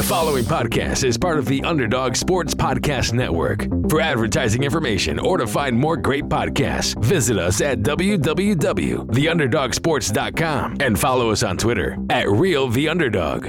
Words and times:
The 0.00 0.06
following 0.06 0.44
podcast 0.44 1.04
is 1.04 1.18
part 1.18 1.38
of 1.38 1.44
the 1.44 1.62
Underdog 1.62 2.16
Sports 2.16 2.54
Podcast 2.54 3.12
Network. 3.12 3.66
For 3.90 4.00
advertising 4.00 4.62
information 4.62 5.18
or 5.18 5.36
to 5.36 5.46
find 5.46 5.78
more 5.78 5.98
great 5.98 6.24
podcasts, 6.24 6.98
visit 7.04 7.36
us 7.36 7.60
at 7.60 7.80
www.theunderdogsports.com 7.80 10.76
and 10.80 10.98
follow 10.98 11.30
us 11.30 11.42
on 11.42 11.58
Twitter 11.58 11.98
at 12.08 12.30
Real 12.30 12.68
The 12.68 12.88
Underdog. 12.88 13.48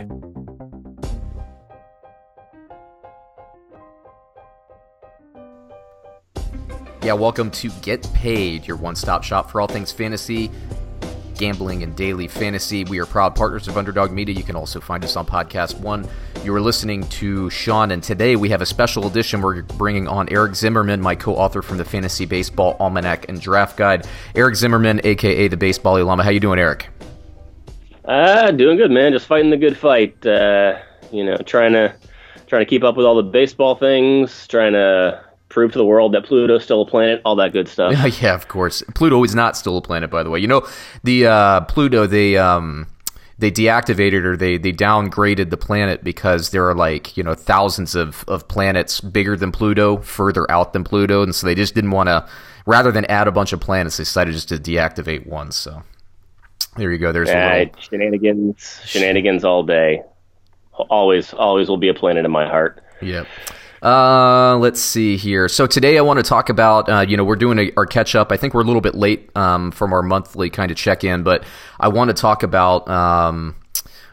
Yeah, 7.01 7.13
welcome 7.13 7.49
to 7.51 7.69
Get 7.81 8.05
Paid, 8.13 8.67
your 8.67 8.75
one 8.75 8.97
stop 8.97 9.23
shop 9.23 9.49
for 9.49 9.61
all 9.61 9.67
things 9.67 9.93
fantasy, 9.93 10.51
gambling, 11.35 11.83
and 11.83 11.95
daily 11.95 12.27
fantasy. 12.27 12.83
We 12.83 12.99
are 12.99 13.05
proud 13.05 13.35
partners 13.35 13.67
of 13.67 13.77
Underdog 13.77 14.11
Media. 14.11 14.35
You 14.35 14.43
can 14.43 14.55
also 14.55 14.79
find 14.79 15.03
us 15.03 15.15
on 15.15 15.25
Podcast 15.25 15.79
One. 15.79 16.07
You 16.43 16.53
are 16.55 16.61
listening 16.61 17.07
to 17.09 17.49
Sean, 17.49 17.91
and 17.91 18.01
today 18.01 18.35
we 18.35 18.49
have 18.49 18.61
a 18.61 18.65
special 18.65 19.07
edition. 19.07 19.41
We're 19.41 19.61
bringing 19.61 20.07
on 20.07 20.27
Eric 20.29 20.55
Zimmerman, 20.55 21.01
my 21.01 21.15
co 21.15 21.35
author 21.35 21.61
from 21.61 21.77
the 21.77 21.85
Fantasy 21.85 22.25
Baseball 22.25 22.75
Almanac 22.79 23.29
and 23.29 23.39
Draft 23.39 23.77
Guide. 23.77 24.07
Eric 24.35 24.55
Zimmerman, 24.55 25.01
aka 25.03 25.47
the 25.47 25.57
Baseball 25.57 26.03
Llama. 26.03 26.23
How 26.23 26.29
you 26.29 26.39
doing, 26.39 26.59
Eric? 26.59 26.89
Uh, 28.05 28.51
doing 28.51 28.77
good, 28.77 28.91
man. 28.91 29.11
Just 29.11 29.27
fighting 29.27 29.51
the 29.51 29.57
good 29.57 29.77
fight. 29.77 30.25
Uh, 30.25 30.79
you 31.11 31.23
know, 31.23 31.37
trying 31.37 31.73
to 31.73 31.93
trying 32.47 32.61
to 32.61 32.69
keep 32.69 32.83
up 32.83 32.97
with 32.97 33.05
all 33.05 33.15
the 33.15 33.23
baseball 33.23 33.75
things, 33.75 34.47
trying 34.47 34.73
to 34.73 35.23
prove 35.51 35.71
to 35.73 35.77
the 35.77 35.85
world 35.85 36.13
that 36.13 36.25
Pluto's 36.25 36.63
still 36.63 36.81
a 36.81 36.85
planet, 36.85 37.21
all 37.25 37.35
that 37.35 37.53
good 37.53 37.67
stuff. 37.67 37.93
yeah, 38.21 38.33
of 38.33 38.47
course. 38.47 38.81
Pluto 38.95 39.23
is 39.23 39.35
not 39.35 39.55
still 39.57 39.77
a 39.77 39.81
planet, 39.81 40.09
by 40.09 40.23
the 40.23 40.29
way. 40.29 40.39
You 40.39 40.47
know, 40.47 40.67
the 41.03 41.27
uh, 41.27 41.61
Pluto 41.61 42.07
they 42.07 42.37
um, 42.37 42.87
they 43.37 43.51
deactivated 43.51 44.23
or 44.23 44.37
they 44.37 44.57
they 44.57 44.71
downgraded 44.71 45.49
the 45.49 45.57
planet 45.57 46.03
because 46.03 46.51
there 46.51 46.67
are 46.69 46.75
like 46.75 47.17
you 47.17 47.23
know 47.23 47.33
thousands 47.33 47.95
of 47.95 48.23
of 48.27 48.47
planets 48.47 49.01
bigger 49.01 49.35
than 49.35 49.51
Pluto, 49.51 49.97
further 49.97 50.49
out 50.49 50.73
than 50.73 50.83
Pluto, 50.83 51.23
and 51.23 51.35
so 51.35 51.45
they 51.45 51.55
just 51.55 51.75
didn't 51.75 51.91
want 51.91 52.07
to. 52.07 52.27
Rather 52.67 52.91
than 52.91 53.05
add 53.05 53.27
a 53.27 53.31
bunch 53.31 53.53
of 53.53 53.59
planets, 53.59 53.97
they 53.97 54.03
decided 54.03 54.33
just 54.35 54.49
to 54.49 54.57
deactivate 54.57 55.25
one. 55.25 55.51
So 55.51 55.81
there 56.77 56.91
you 56.91 56.99
go. 56.99 57.11
There's 57.11 57.29
yeah, 57.29 57.57
little 57.57 57.81
shenanigans, 57.81 58.81
shenanigans 58.85 59.43
all 59.43 59.63
day. 59.63 60.03
Always, 60.73 61.33
always 61.33 61.67
will 61.67 61.77
be 61.77 61.89
a 61.89 61.93
planet 61.93 62.23
in 62.23 62.31
my 62.31 62.47
heart. 62.47 62.81
Yep. 63.01 63.27
Uh, 63.81 64.57
let's 64.57 64.79
see 64.79 65.17
here. 65.17 65.49
So 65.49 65.65
today 65.65 65.97
I 65.97 66.01
want 66.01 66.17
to 66.17 66.23
talk 66.23 66.49
about, 66.49 66.87
uh, 66.87 66.99
you 67.01 67.17
know, 67.17 67.23
we're 67.23 67.35
doing 67.35 67.57
a, 67.57 67.71
our 67.75 67.85
catch 67.87 68.13
up. 68.13 68.31
I 68.31 68.37
think 68.37 68.53
we're 68.53 68.61
a 68.61 68.65
little 68.65 68.81
bit 68.81 68.93
late 68.93 69.35
um, 69.35 69.71
from 69.71 69.91
our 69.91 70.03
monthly 70.03 70.51
kind 70.51 70.69
of 70.69 70.77
check 70.77 71.03
in, 71.03 71.23
but 71.23 71.43
I 71.79 71.87
want 71.87 72.09
to 72.09 72.13
talk 72.13 72.43
about. 72.43 72.87
Um, 72.87 73.55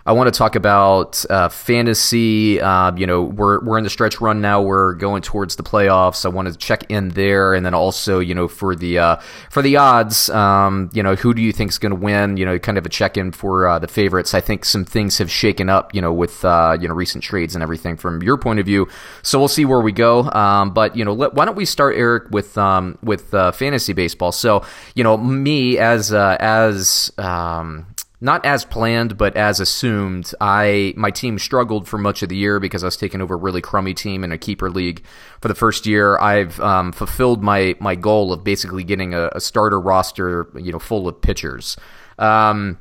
I 0.08 0.12
want 0.12 0.32
to 0.32 0.38
talk 0.38 0.56
about 0.56 1.22
uh, 1.28 1.50
fantasy. 1.50 2.58
Uh, 2.58 2.96
you 2.96 3.06
know, 3.06 3.24
we're 3.24 3.62
we're 3.62 3.76
in 3.76 3.84
the 3.84 3.90
stretch 3.90 4.22
run 4.22 4.40
now. 4.40 4.62
We're 4.62 4.94
going 4.94 5.20
towards 5.20 5.56
the 5.56 5.62
playoffs. 5.62 6.24
I 6.24 6.30
want 6.30 6.48
to 6.48 6.56
check 6.56 6.90
in 6.90 7.10
there, 7.10 7.52
and 7.52 7.64
then 7.64 7.74
also, 7.74 8.18
you 8.18 8.34
know, 8.34 8.48
for 8.48 8.74
the 8.74 9.00
uh, 9.00 9.16
for 9.50 9.60
the 9.60 9.76
odds, 9.76 10.30
um, 10.30 10.88
you 10.94 11.02
know, 11.02 11.14
who 11.14 11.34
do 11.34 11.42
you 11.42 11.52
think 11.52 11.72
is 11.72 11.78
going 11.78 11.90
to 11.90 12.00
win? 12.00 12.38
You 12.38 12.46
know, 12.46 12.58
kind 12.58 12.78
of 12.78 12.86
a 12.86 12.88
check 12.88 13.18
in 13.18 13.32
for 13.32 13.68
uh, 13.68 13.78
the 13.80 13.86
favorites. 13.86 14.32
I 14.32 14.40
think 14.40 14.64
some 14.64 14.86
things 14.86 15.18
have 15.18 15.30
shaken 15.30 15.68
up, 15.68 15.94
you 15.94 16.00
know, 16.00 16.14
with 16.14 16.42
uh, 16.42 16.78
you 16.80 16.88
know 16.88 16.94
recent 16.94 17.22
trades 17.22 17.54
and 17.54 17.62
everything 17.62 17.98
from 17.98 18.22
your 18.22 18.38
point 18.38 18.60
of 18.60 18.64
view. 18.64 18.88
So 19.22 19.38
we'll 19.38 19.48
see 19.48 19.66
where 19.66 19.82
we 19.82 19.92
go. 19.92 20.22
Um, 20.30 20.72
but 20.72 20.96
you 20.96 21.04
know, 21.04 21.12
let, 21.12 21.34
why 21.34 21.44
don't 21.44 21.54
we 21.54 21.66
start, 21.66 21.96
Eric, 21.96 22.30
with 22.30 22.56
um, 22.56 22.96
with 23.02 23.34
uh, 23.34 23.52
fantasy 23.52 23.92
baseball? 23.92 24.32
So 24.32 24.64
you 24.94 25.04
know, 25.04 25.18
me 25.18 25.76
as 25.76 26.14
as 26.14 27.12
um, 27.18 27.84
not 28.20 28.44
as 28.44 28.64
planned, 28.64 29.16
but 29.16 29.36
as 29.36 29.60
assumed, 29.60 30.32
I 30.40 30.92
my 30.96 31.10
team 31.10 31.38
struggled 31.38 31.86
for 31.86 31.98
much 31.98 32.22
of 32.22 32.28
the 32.28 32.36
year 32.36 32.58
because 32.58 32.82
I 32.82 32.86
was 32.86 32.96
taking 32.96 33.20
over 33.20 33.34
a 33.34 33.38
really 33.38 33.60
crummy 33.60 33.94
team 33.94 34.24
in 34.24 34.32
a 34.32 34.38
keeper 34.38 34.70
league 34.70 35.04
for 35.40 35.48
the 35.48 35.54
first 35.54 35.86
year. 35.86 36.18
I've 36.18 36.58
um, 36.60 36.92
fulfilled 36.92 37.42
my 37.42 37.76
my 37.78 37.94
goal 37.94 38.32
of 38.32 38.42
basically 38.42 38.82
getting 38.82 39.14
a, 39.14 39.30
a, 39.34 39.40
starter 39.40 39.80
roster, 39.80 40.48
you 40.56 40.72
know, 40.72 40.80
full 40.80 41.06
of 41.06 41.20
pitchers. 41.20 41.76
Um, 42.18 42.78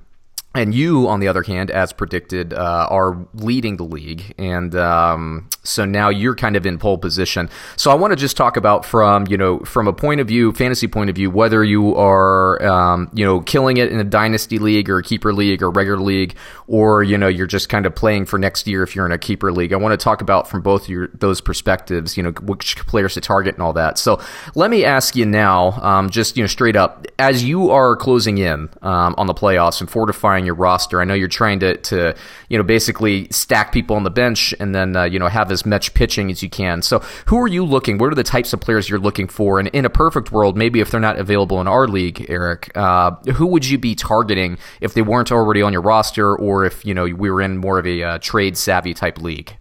and 0.55 0.73
you, 0.73 1.07
on 1.07 1.19
the 1.19 1.27
other 1.27 1.43
hand, 1.43 1.69
as 1.69 1.93
predicted, 1.93 2.51
uh, 2.51 2.87
are 2.89 3.27
leading 3.35 3.77
the 3.77 3.83
league, 3.83 4.33
and 4.39 4.75
um, 4.75 5.49
so 5.67 5.85
now 5.85 6.09
you're 6.09 6.35
kind 6.35 6.55
of 6.55 6.65
in 6.65 6.77
pole 6.77 6.97
position. 6.97 7.49
So 7.75 7.91
I 7.91 7.95
want 7.95 8.11
to 8.11 8.15
just 8.15 8.37
talk 8.37 8.57
about 8.57 8.85
from 8.85 9.27
you 9.27 9.37
know 9.37 9.59
from 9.59 9.87
a 9.87 9.93
point 9.93 10.21
of 10.21 10.27
view, 10.27 10.51
fantasy 10.53 10.87
point 10.87 11.09
of 11.09 11.15
view, 11.15 11.29
whether 11.29 11.63
you 11.63 11.95
are 11.95 12.63
um, 12.65 13.09
you 13.13 13.25
know 13.25 13.41
killing 13.41 13.77
it 13.77 13.91
in 13.91 13.99
a 13.99 14.03
dynasty 14.03 14.59
league 14.59 14.89
or 14.89 14.97
a 14.97 15.03
keeper 15.03 15.33
league 15.33 15.61
or 15.61 15.69
regular 15.69 15.99
league, 15.99 16.35
or 16.67 17.03
you 17.03 17.17
know 17.17 17.27
you're 17.27 17.47
just 17.47 17.69
kind 17.69 17.85
of 17.85 17.95
playing 17.95 18.25
for 18.25 18.39
next 18.39 18.67
year 18.67 18.83
if 18.83 18.95
you're 18.95 19.05
in 19.05 19.11
a 19.11 19.17
keeper 19.17 19.51
league. 19.51 19.73
I 19.73 19.77
want 19.77 19.99
to 19.99 20.03
talk 20.03 20.21
about 20.21 20.47
from 20.47 20.61
both 20.61 20.89
your 20.89 21.07
those 21.13 21.41
perspectives, 21.41 22.17
you 22.17 22.23
know 22.23 22.31
which 22.41 22.77
players 22.87 23.13
to 23.15 23.21
target 23.21 23.55
and 23.55 23.63
all 23.63 23.73
that. 23.73 23.97
So 23.97 24.21
let 24.55 24.69
me 24.69 24.85
ask 24.85 25.15
you 25.15 25.25
now, 25.25 25.71
um, 25.81 26.09
just 26.09 26.37
you 26.37 26.43
know 26.43 26.47
straight 26.47 26.75
up, 26.75 27.05
as 27.19 27.43
you 27.43 27.71
are 27.71 27.95
closing 27.95 28.37
in 28.37 28.69
um, 28.81 29.15
on 29.17 29.27
the 29.27 29.33
playoffs 29.33 29.81
and 29.81 29.89
fortifying 29.89 30.45
your 30.45 30.55
roster. 30.55 31.01
I 31.01 31.05
know 31.05 31.13
you're 31.13 31.27
trying 31.27 31.59
to, 31.59 31.77
to 31.77 32.15
you 32.49 32.57
know, 32.57 32.63
basically 32.63 33.27
stack 33.31 33.71
people 33.71 33.95
on 33.95 34.03
the 34.03 34.09
bench 34.09 34.53
and 34.59 34.73
then, 34.73 34.95
uh, 34.95 35.03
you 35.03 35.19
know, 35.19 35.27
have 35.27 35.51
as 35.51 35.56
much 35.65 35.93
pitching 35.93 36.31
as 36.31 36.43
you 36.43 36.49
can. 36.49 36.81
So 36.81 36.99
who 37.27 37.37
are 37.39 37.47
you 37.47 37.65
looking? 37.65 37.97
What 37.97 38.11
are 38.11 38.15
the 38.15 38.23
types 38.23 38.53
of 38.53 38.61
players 38.61 38.89
you're 38.89 38.99
looking 38.99 39.27
for? 39.27 39.59
And 39.59 39.67
in 39.69 39.85
a 39.85 39.89
perfect 39.89 40.31
world, 40.31 40.57
maybe 40.57 40.79
if 40.79 40.91
they're 40.91 40.99
not 40.99 41.19
available 41.19 41.61
in 41.61 41.67
our 41.67 41.87
league, 41.87 42.25
Eric, 42.29 42.71
uh, 42.75 43.11
who 43.33 43.45
would 43.47 43.65
you 43.65 43.77
be 43.77 43.95
targeting 43.95 44.57
if 44.81 44.93
they 44.93 45.01
weren't 45.01 45.31
already 45.31 45.61
on 45.61 45.73
your 45.73 45.81
roster 45.81 46.35
or 46.35 46.65
if, 46.65 46.85
you 46.85 46.93
know, 46.93 47.05
we 47.05 47.29
were 47.29 47.41
in 47.41 47.57
more 47.57 47.79
of 47.79 47.87
a 47.87 48.03
uh, 48.03 48.17
trade 48.19 48.57
savvy 48.57 48.93
type 48.93 49.19
league? 49.19 49.55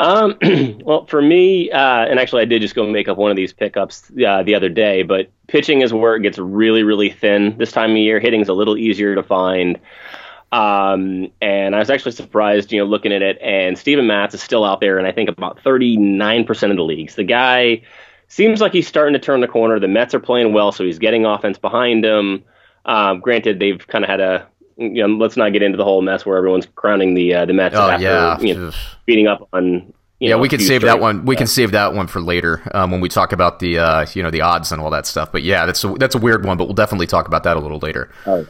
Um, 0.00 0.38
well, 0.84 1.04
for 1.06 1.20
me, 1.20 1.70
uh, 1.70 2.06
and 2.06 2.18
actually, 2.18 2.42
I 2.42 2.46
did 2.46 2.62
just 2.62 2.74
go 2.74 2.86
make 2.86 3.06
up 3.06 3.18
one 3.18 3.30
of 3.30 3.36
these 3.36 3.52
pickups 3.52 4.10
uh, 4.26 4.42
the 4.42 4.54
other 4.54 4.70
day. 4.70 5.02
But 5.02 5.30
pitching 5.46 5.82
is 5.82 5.92
where 5.92 6.16
it 6.16 6.22
gets 6.22 6.38
really, 6.38 6.82
really 6.82 7.10
thin 7.10 7.56
this 7.58 7.70
time 7.70 7.90
of 7.90 7.96
year. 7.98 8.18
Hitting's 8.18 8.48
a 8.48 8.54
little 8.54 8.78
easier 8.78 9.14
to 9.14 9.22
find. 9.22 9.78
Um, 10.52 11.30
and 11.40 11.76
I 11.76 11.78
was 11.78 11.90
actually 11.90 12.12
surprised, 12.12 12.72
you 12.72 12.80
know, 12.80 12.86
looking 12.86 13.12
at 13.12 13.22
it. 13.22 13.38
And 13.40 13.78
Steven 13.78 14.06
Matz 14.06 14.34
is 14.34 14.42
still 14.42 14.64
out 14.64 14.80
there, 14.80 14.98
and 14.98 15.06
I 15.06 15.12
think 15.12 15.28
about 15.28 15.62
39% 15.62 16.70
of 16.70 16.76
the 16.76 16.82
leagues. 16.82 17.14
The 17.14 17.24
guy 17.24 17.82
seems 18.28 18.60
like 18.60 18.72
he's 18.72 18.88
starting 18.88 19.12
to 19.12 19.18
turn 19.18 19.40
the 19.40 19.48
corner. 19.48 19.78
The 19.78 19.88
Mets 19.88 20.14
are 20.14 20.20
playing 20.20 20.52
well, 20.52 20.72
so 20.72 20.84
he's 20.84 20.98
getting 20.98 21.24
offense 21.24 21.58
behind 21.58 22.04
him. 22.04 22.44
Um, 22.84 23.20
granted, 23.20 23.60
they've 23.60 23.86
kind 23.86 24.04
of 24.04 24.10
had 24.10 24.20
a 24.20 24.48
you 24.80 25.06
know, 25.06 25.14
let's 25.14 25.36
not 25.36 25.52
get 25.52 25.62
into 25.62 25.76
the 25.76 25.84
whole 25.84 26.00
mess 26.00 26.24
where 26.24 26.38
everyone's 26.38 26.66
crowning 26.74 27.12
the 27.14 27.34
uh, 27.34 27.44
the 27.44 27.52
Mets 27.52 27.76
oh, 27.76 27.90
after 27.90 28.02
yeah. 28.02 28.40
you 28.40 28.54
know, 28.54 28.72
beating 29.04 29.26
up 29.26 29.46
on. 29.52 29.92
yeah, 30.20 30.30
know, 30.30 30.38
we 30.38 30.48
can 30.48 30.58
save 30.58 30.80
that 30.82 31.00
one. 31.00 31.26
We 31.26 31.36
can 31.36 31.46
save 31.46 31.72
that 31.72 31.92
one 31.92 32.06
for 32.06 32.20
later 32.20 32.62
um, 32.72 32.90
when 32.90 33.02
we 33.02 33.10
talk 33.10 33.32
about 33.32 33.58
the 33.58 33.78
uh, 33.78 34.06
you 34.14 34.22
know 34.22 34.30
the 34.30 34.40
odds 34.40 34.72
and 34.72 34.80
all 34.80 34.90
that 34.90 35.06
stuff. 35.06 35.30
But 35.30 35.42
yeah, 35.42 35.66
that's 35.66 35.84
a, 35.84 35.92
that's 35.94 36.14
a 36.14 36.18
weird 36.18 36.46
one. 36.46 36.56
But 36.56 36.64
we'll 36.64 36.74
definitely 36.74 37.06
talk 37.06 37.28
about 37.28 37.42
that 37.42 37.58
a 37.58 37.60
little 37.60 37.78
later. 37.78 38.10
Right. 38.26 38.46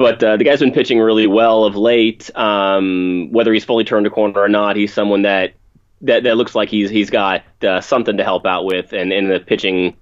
But 0.00 0.24
uh, 0.24 0.38
the 0.38 0.44
guy's 0.44 0.60
been 0.60 0.72
pitching 0.72 0.98
really 0.98 1.26
well 1.26 1.64
of 1.64 1.76
late. 1.76 2.34
Um, 2.34 3.28
whether 3.32 3.52
he's 3.52 3.66
fully 3.66 3.84
turned 3.84 4.06
a 4.06 4.10
corner 4.10 4.40
or 4.40 4.48
not, 4.48 4.76
he's 4.76 4.94
someone 4.94 5.22
that 5.22 5.52
that, 6.00 6.22
that 6.22 6.38
looks 6.38 6.54
like 6.54 6.70
he's 6.70 6.88
he's 6.88 7.10
got 7.10 7.42
uh, 7.62 7.82
something 7.82 8.16
to 8.16 8.24
help 8.24 8.46
out 8.46 8.64
with, 8.64 8.94
and 8.94 9.12
in 9.12 9.28
the 9.28 9.40
pitching, 9.40 9.94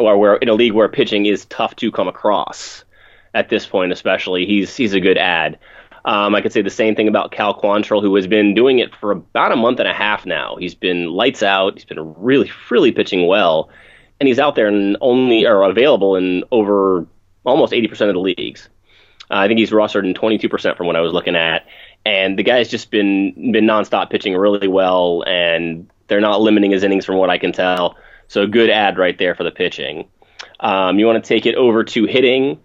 or 0.00 0.18
where 0.18 0.34
in 0.34 0.48
a 0.48 0.54
league 0.54 0.72
where 0.72 0.88
pitching 0.88 1.24
is 1.24 1.44
tough 1.44 1.76
to 1.76 1.92
come 1.92 2.08
across 2.08 2.82
at 3.32 3.48
this 3.48 3.64
point, 3.64 3.92
especially. 3.92 4.44
He's 4.44 4.74
he's 4.74 4.92
a 4.92 4.98
good 4.98 5.18
ad. 5.18 5.60
Um, 6.04 6.34
I 6.34 6.40
could 6.40 6.52
say 6.52 6.62
the 6.62 6.68
same 6.68 6.96
thing 6.96 7.06
about 7.06 7.30
Cal 7.30 7.54
Quantrill, 7.54 8.02
who 8.02 8.16
has 8.16 8.26
been 8.26 8.54
doing 8.54 8.80
it 8.80 8.92
for 8.92 9.12
about 9.12 9.52
a 9.52 9.56
month 9.56 9.78
and 9.78 9.86
a 9.86 9.94
half 9.94 10.26
now. 10.26 10.56
He's 10.56 10.74
been 10.74 11.12
lights 11.12 11.44
out. 11.44 11.74
He's 11.74 11.84
been 11.84 12.12
really, 12.16 12.50
really 12.70 12.90
pitching 12.90 13.28
well, 13.28 13.70
and 14.18 14.26
he's 14.26 14.40
out 14.40 14.56
there 14.56 14.66
and 14.66 14.96
only 15.00 15.46
or 15.46 15.62
available 15.62 16.16
in 16.16 16.42
over 16.50 17.06
almost 17.44 17.72
80% 17.72 18.08
of 18.08 18.14
the 18.14 18.20
leagues. 18.20 18.68
Uh, 19.30 19.34
I 19.34 19.48
think 19.48 19.58
he's 19.58 19.70
rostered 19.70 20.04
in 20.04 20.14
22% 20.14 20.76
from 20.76 20.86
what 20.86 20.96
I 20.96 21.00
was 21.00 21.12
looking 21.12 21.36
at, 21.36 21.66
and 22.04 22.38
the 22.38 22.42
guy's 22.42 22.68
just 22.68 22.90
been 22.90 23.52
been 23.52 23.64
nonstop 23.64 24.10
pitching 24.10 24.36
really 24.36 24.68
well, 24.68 25.24
and 25.26 25.90
they're 26.06 26.20
not 26.20 26.40
limiting 26.40 26.70
his 26.70 26.84
innings 26.84 27.04
from 27.04 27.16
what 27.16 27.30
I 27.30 27.38
can 27.38 27.52
tell. 27.52 27.96
So 28.28 28.46
good 28.46 28.70
ad 28.70 28.98
right 28.98 29.16
there 29.18 29.34
for 29.34 29.44
the 29.44 29.50
pitching. 29.50 30.08
Um, 30.60 30.98
you 30.98 31.06
want 31.06 31.22
to 31.22 31.28
take 31.28 31.46
it 31.46 31.54
over 31.54 31.84
to 31.84 32.04
hitting. 32.04 32.60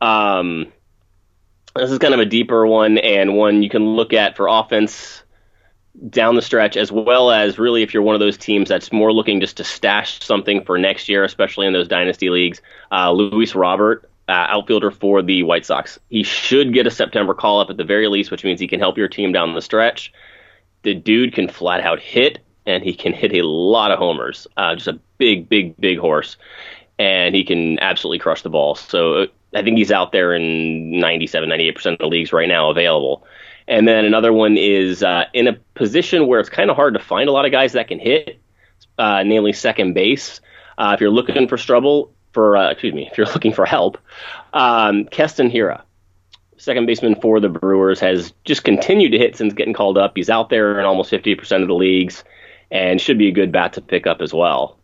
Um, 0.00 0.72
this 1.76 1.90
is 1.90 1.98
kind 1.98 2.14
of 2.14 2.20
a 2.20 2.26
deeper 2.26 2.66
one 2.66 2.98
and 2.98 3.36
one 3.36 3.62
you 3.62 3.70
can 3.70 3.86
look 3.94 4.12
at 4.12 4.36
for 4.36 4.48
offense 4.48 5.22
down 6.08 6.34
the 6.34 6.42
stretch, 6.42 6.76
as 6.76 6.90
well 6.90 7.30
as 7.30 7.58
really 7.58 7.82
if 7.82 7.92
you're 7.94 8.02
one 8.02 8.14
of 8.14 8.20
those 8.20 8.36
teams 8.36 8.68
that's 8.68 8.92
more 8.92 9.12
looking 9.12 9.40
just 9.40 9.56
to 9.58 9.64
stash 9.64 10.20
something 10.20 10.64
for 10.64 10.78
next 10.78 11.08
year, 11.08 11.24
especially 11.24 11.66
in 11.66 11.72
those 11.72 11.88
dynasty 11.88 12.30
leagues. 12.30 12.60
Uh, 12.90 13.12
Luis 13.12 13.54
Robert, 13.54 14.09
uh, 14.30 14.46
outfielder 14.48 14.92
for 14.92 15.22
the 15.22 15.42
White 15.42 15.66
Sox, 15.66 15.98
he 16.08 16.22
should 16.22 16.72
get 16.72 16.86
a 16.86 16.90
September 16.90 17.34
call 17.34 17.60
up 17.60 17.68
at 17.68 17.76
the 17.76 17.84
very 17.84 18.06
least, 18.06 18.30
which 18.30 18.44
means 18.44 18.60
he 18.60 18.68
can 18.68 18.78
help 18.78 18.96
your 18.96 19.08
team 19.08 19.32
down 19.32 19.54
the 19.54 19.60
stretch. 19.60 20.12
The 20.82 20.94
dude 20.94 21.34
can 21.34 21.48
flat 21.48 21.80
out 21.80 21.98
hit, 21.98 22.38
and 22.64 22.84
he 22.84 22.94
can 22.94 23.12
hit 23.12 23.32
a 23.32 23.44
lot 23.44 23.90
of 23.90 23.98
homers. 23.98 24.46
Uh, 24.56 24.76
just 24.76 24.86
a 24.86 25.00
big, 25.18 25.48
big, 25.48 25.76
big 25.78 25.98
horse, 25.98 26.36
and 26.98 27.34
he 27.34 27.44
can 27.44 27.80
absolutely 27.80 28.20
crush 28.20 28.42
the 28.42 28.50
ball. 28.50 28.76
So 28.76 29.26
I 29.52 29.62
think 29.62 29.76
he's 29.76 29.90
out 29.90 30.12
there 30.12 30.32
in 30.32 31.00
97, 31.00 31.48
98% 31.48 31.92
of 31.92 31.98
the 31.98 32.06
leagues 32.06 32.32
right 32.32 32.48
now 32.48 32.70
available. 32.70 33.26
And 33.66 33.86
then 33.86 34.04
another 34.04 34.32
one 34.32 34.56
is 34.56 35.02
uh, 35.02 35.24
in 35.34 35.48
a 35.48 35.54
position 35.74 36.26
where 36.28 36.40
it's 36.40 36.48
kind 36.48 36.70
of 36.70 36.76
hard 36.76 36.94
to 36.94 37.00
find 37.00 37.28
a 37.28 37.32
lot 37.32 37.46
of 37.46 37.52
guys 37.52 37.72
that 37.72 37.88
can 37.88 37.98
hit, 37.98 38.40
uh, 38.96 39.22
namely 39.24 39.52
second 39.52 39.94
base. 39.94 40.40
Uh, 40.78 40.92
if 40.94 41.00
you're 41.00 41.10
looking 41.10 41.48
for 41.48 41.56
trouble, 41.56 42.12
for 42.32 42.56
uh, 42.56 42.70
excuse 42.70 42.94
me, 42.94 43.08
if 43.10 43.18
you're 43.18 43.26
looking 43.34 43.52
for 43.52 43.64
help, 43.64 43.98
um, 44.52 45.04
Keston 45.06 45.50
Hiura, 45.50 45.82
second 46.56 46.86
baseman 46.86 47.14
for 47.20 47.40
the 47.40 47.48
Brewers, 47.48 48.00
has 48.00 48.32
just 48.44 48.64
continued 48.64 49.12
to 49.12 49.18
hit 49.18 49.36
since 49.36 49.54
getting 49.54 49.74
called 49.74 49.98
up. 49.98 50.12
He's 50.14 50.30
out 50.30 50.50
there 50.50 50.78
in 50.78 50.86
almost 50.86 51.10
50% 51.10 51.62
of 51.62 51.68
the 51.68 51.74
leagues, 51.74 52.24
and 52.70 53.00
should 53.00 53.18
be 53.18 53.28
a 53.28 53.32
good 53.32 53.52
bat 53.52 53.74
to 53.74 53.80
pick 53.80 54.06
up 54.06 54.20
as 54.20 54.32
well. 54.32 54.76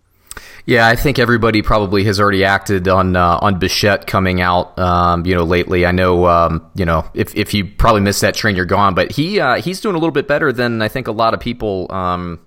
Yeah, 0.67 0.89
I 0.89 0.97
think 0.97 1.21
everybody 1.21 1.63
probably 1.63 2.03
has 2.05 2.19
already 2.19 2.45
acted 2.45 2.89
on 2.89 3.15
uh, 3.15 3.39
on 3.41 3.61
Bichette 3.61 4.09
coming 4.09 4.41
out. 4.41 4.77
Um, 4.79 5.25
you 5.25 5.35
know, 5.35 5.45
lately. 5.45 5.87
I 5.87 5.93
know, 5.93 6.27
um, 6.27 6.69
you 6.75 6.85
know, 6.85 7.09
if 7.15 7.35
if 7.37 7.55
you 7.55 7.65
probably 7.65 8.01
missed 8.01 8.21
that 8.23 8.35
train, 8.35 8.57
you're 8.57 8.65
gone. 8.65 8.95
But 8.95 9.13
he 9.13 9.39
uh, 9.39 9.61
he's 9.61 9.81
doing 9.81 9.95
a 9.95 9.99
little 9.99 10.13
bit 10.13 10.27
better 10.27 10.53
than 10.53 10.83
I 10.83 10.89
think 10.89 11.07
a 11.07 11.13
lot 11.13 11.35
of 11.35 11.41
people 11.41 11.87
um, 11.91 12.41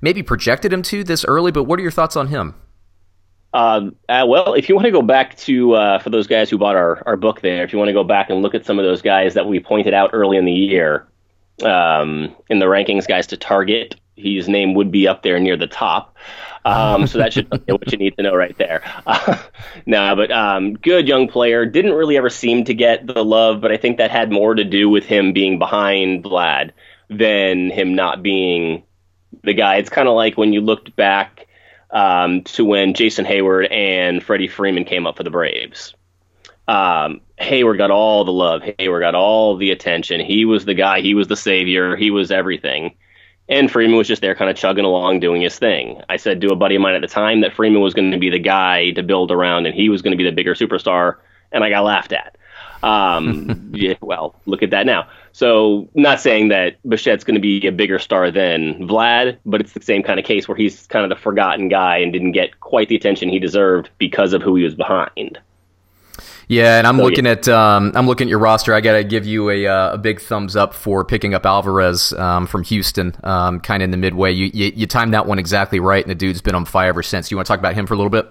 maybe 0.00 0.24
projected 0.24 0.72
him 0.72 0.82
to 0.82 1.04
this 1.04 1.24
early. 1.26 1.52
But 1.52 1.64
what 1.64 1.78
are 1.78 1.82
your 1.82 1.92
thoughts 1.92 2.16
on 2.16 2.26
him? 2.26 2.56
Um, 3.52 3.96
uh, 4.08 4.26
well, 4.28 4.54
if 4.54 4.68
you 4.68 4.74
want 4.74 4.86
to 4.86 4.90
go 4.90 5.02
back 5.02 5.36
to 5.38 5.74
uh, 5.74 5.98
for 6.00 6.10
those 6.10 6.26
guys 6.26 6.50
who 6.50 6.58
bought 6.58 6.76
our, 6.76 7.02
our 7.06 7.16
book 7.16 7.40
there, 7.40 7.64
if 7.64 7.72
you 7.72 7.78
want 7.78 7.88
to 7.88 7.94
go 7.94 8.04
back 8.04 8.30
and 8.30 8.42
look 8.42 8.54
at 8.54 8.66
some 8.66 8.78
of 8.78 8.84
those 8.84 9.02
guys 9.02 9.34
that 9.34 9.46
we 9.46 9.60
pointed 9.60 9.94
out 9.94 10.10
early 10.12 10.36
in 10.36 10.44
the 10.44 10.52
year 10.52 11.06
um, 11.62 12.36
in 12.48 12.58
the 12.58 12.66
rankings, 12.66 13.06
guys 13.06 13.28
to 13.28 13.36
target, 13.36 13.96
his 14.16 14.48
name 14.48 14.74
would 14.74 14.90
be 14.90 15.08
up 15.08 15.22
there 15.22 15.38
near 15.40 15.56
the 15.56 15.66
top. 15.66 16.16
Um, 16.64 17.06
so 17.06 17.18
that 17.18 17.32
should 17.32 17.48
be 17.48 17.72
what 17.72 17.90
you 17.90 17.98
need 17.98 18.16
to 18.16 18.22
know 18.22 18.34
right 18.34 18.56
there. 18.58 18.82
Uh, 19.06 19.38
no, 19.86 20.14
but 20.16 20.30
um, 20.30 20.74
good 20.74 21.08
young 21.08 21.28
player. 21.28 21.64
Didn't 21.64 21.92
really 21.92 22.18
ever 22.18 22.28
seem 22.28 22.64
to 22.64 22.74
get 22.74 23.06
the 23.06 23.24
love, 23.24 23.62
but 23.62 23.72
I 23.72 23.78
think 23.78 23.96
that 23.98 24.10
had 24.10 24.30
more 24.30 24.54
to 24.54 24.64
do 24.64 24.90
with 24.90 25.04
him 25.04 25.32
being 25.32 25.58
behind 25.58 26.24
Vlad 26.24 26.72
than 27.08 27.70
him 27.70 27.94
not 27.94 28.22
being 28.22 28.82
the 29.44 29.54
guy. 29.54 29.76
It's 29.76 29.88
kind 29.88 30.08
of 30.08 30.14
like 30.14 30.36
when 30.36 30.52
you 30.52 30.60
looked 30.60 30.94
back 30.94 31.47
um, 31.90 32.42
to 32.42 32.64
when 32.64 32.94
Jason 32.94 33.24
Heyward 33.24 33.72
and 33.72 34.22
Freddie 34.22 34.48
Freeman 34.48 34.84
came 34.84 35.06
up 35.06 35.16
for 35.16 35.22
the 35.22 35.30
Braves. 35.30 35.94
Um, 36.66 37.22
Heyward 37.40 37.78
got 37.78 37.90
all 37.90 38.24
the 38.24 38.32
love. 38.32 38.62
Heyward 38.62 39.00
got 39.00 39.14
all 39.14 39.56
the 39.56 39.70
attention. 39.70 40.20
He 40.20 40.44
was 40.44 40.64
the 40.64 40.74
guy. 40.74 41.00
He 41.00 41.14
was 41.14 41.28
the 41.28 41.36
savior. 41.36 41.96
He 41.96 42.10
was 42.10 42.30
everything. 42.30 42.96
And 43.48 43.70
Freeman 43.70 43.96
was 43.96 44.06
just 44.06 44.20
there 44.20 44.34
kind 44.34 44.50
of 44.50 44.56
chugging 44.56 44.84
along 44.84 45.20
doing 45.20 45.40
his 45.40 45.58
thing. 45.58 46.02
I 46.08 46.18
said 46.18 46.42
to 46.42 46.48
a 46.48 46.56
buddy 46.56 46.74
of 46.74 46.82
mine 46.82 46.94
at 46.94 47.00
the 47.00 47.06
time 47.06 47.40
that 47.40 47.54
Freeman 47.54 47.80
was 47.80 47.94
going 47.94 48.10
to 48.10 48.18
be 48.18 48.28
the 48.28 48.38
guy 48.38 48.90
to 48.90 49.02
build 49.02 49.30
around 49.30 49.64
and 49.64 49.74
he 49.74 49.88
was 49.88 50.02
going 50.02 50.10
to 50.10 50.18
be 50.18 50.24
the 50.24 50.36
bigger 50.36 50.54
superstar, 50.54 51.16
and 51.52 51.64
I 51.64 51.70
got 51.70 51.84
laughed 51.84 52.12
at. 52.12 52.36
Um, 52.82 53.70
yeah, 53.74 53.94
well, 54.00 54.34
look 54.46 54.62
at 54.62 54.70
that 54.70 54.86
now. 54.86 55.08
So, 55.32 55.88
not 55.94 56.20
saying 56.20 56.48
that 56.48 56.82
Bichette's 56.84 57.24
going 57.24 57.36
to 57.36 57.40
be 57.40 57.66
a 57.66 57.72
bigger 57.72 57.98
star 57.98 58.30
than 58.30 58.88
Vlad, 58.88 59.38
but 59.46 59.60
it's 59.60 59.72
the 59.72 59.82
same 59.82 60.02
kind 60.02 60.18
of 60.18 60.24
case 60.24 60.48
where 60.48 60.56
he's 60.56 60.86
kind 60.88 61.04
of 61.04 61.16
the 61.16 61.20
forgotten 61.22 61.68
guy 61.68 61.98
and 61.98 62.12
didn't 62.12 62.32
get 62.32 62.60
quite 62.60 62.88
the 62.88 62.96
attention 62.96 63.28
he 63.28 63.38
deserved 63.38 63.90
because 63.98 64.32
of 64.32 64.42
who 64.42 64.56
he 64.56 64.64
was 64.64 64.74
behind. 64.74 65.38
Yeah, 66.48 66.78
and 66.78 66.86
I'm 66.86 66.96
so, 66.96 67.04
looking 67.04 67.26
yeah. 67.26 67.32
at 67.32 67.48
um, 67.48 67.92
I'm 67.94 68.06
looking 68.06 68.26
at 68.26 68.30
your 68.30 68.38
roster. 68.38 68.74
I 68.74 68.80
got 68.80 68.94
to 68.94 69.04
give 69.04 69.26
you 69.26 69.50
a, 69.50 69.66
uh, 69.66 69.94
a 69.94 69.98
big 69.98 70.18
thumbs 70.18 70.56
up 70.56 70.72
for 70.72 71.04
picking 71.04 71.34
up 71.34 71.44
Alvarez 71.44 72.14
um, 72.14 72.46
from 72.46 72.64
Houston, 72.64 73.14
um, 73.22 73.60
kind 73.60 73.82
of 73.82 73.84
in 73.84 73.90
the 73.90 73.98
midway. 73.98 74.32
You, 74.32 74.50
you, 74.54 74.72
you 74.74 74.86
timed 74.86 75.12
that 75.12 75.26
one 75.26 75.38
exactly 75.38 75.78
right, 75.78 76.02
and 76.02 76.10
the 76.10 76.14
dude's 76.14 76.40
been 76.40 76.54
on 76.54 76.64
fire 76.64 76.88
ever 76.88 77.02
since. 77.02 77.30
You 77.30 77.36
want 77.36 77.46
to 77.46 77.52
talk 77.52 77.60
about 77.60 77.74
him 77.74 77.86
for 77.86 77.92
a 77.92 77.98
little 77.98 78.10
bit? 78.10 78.26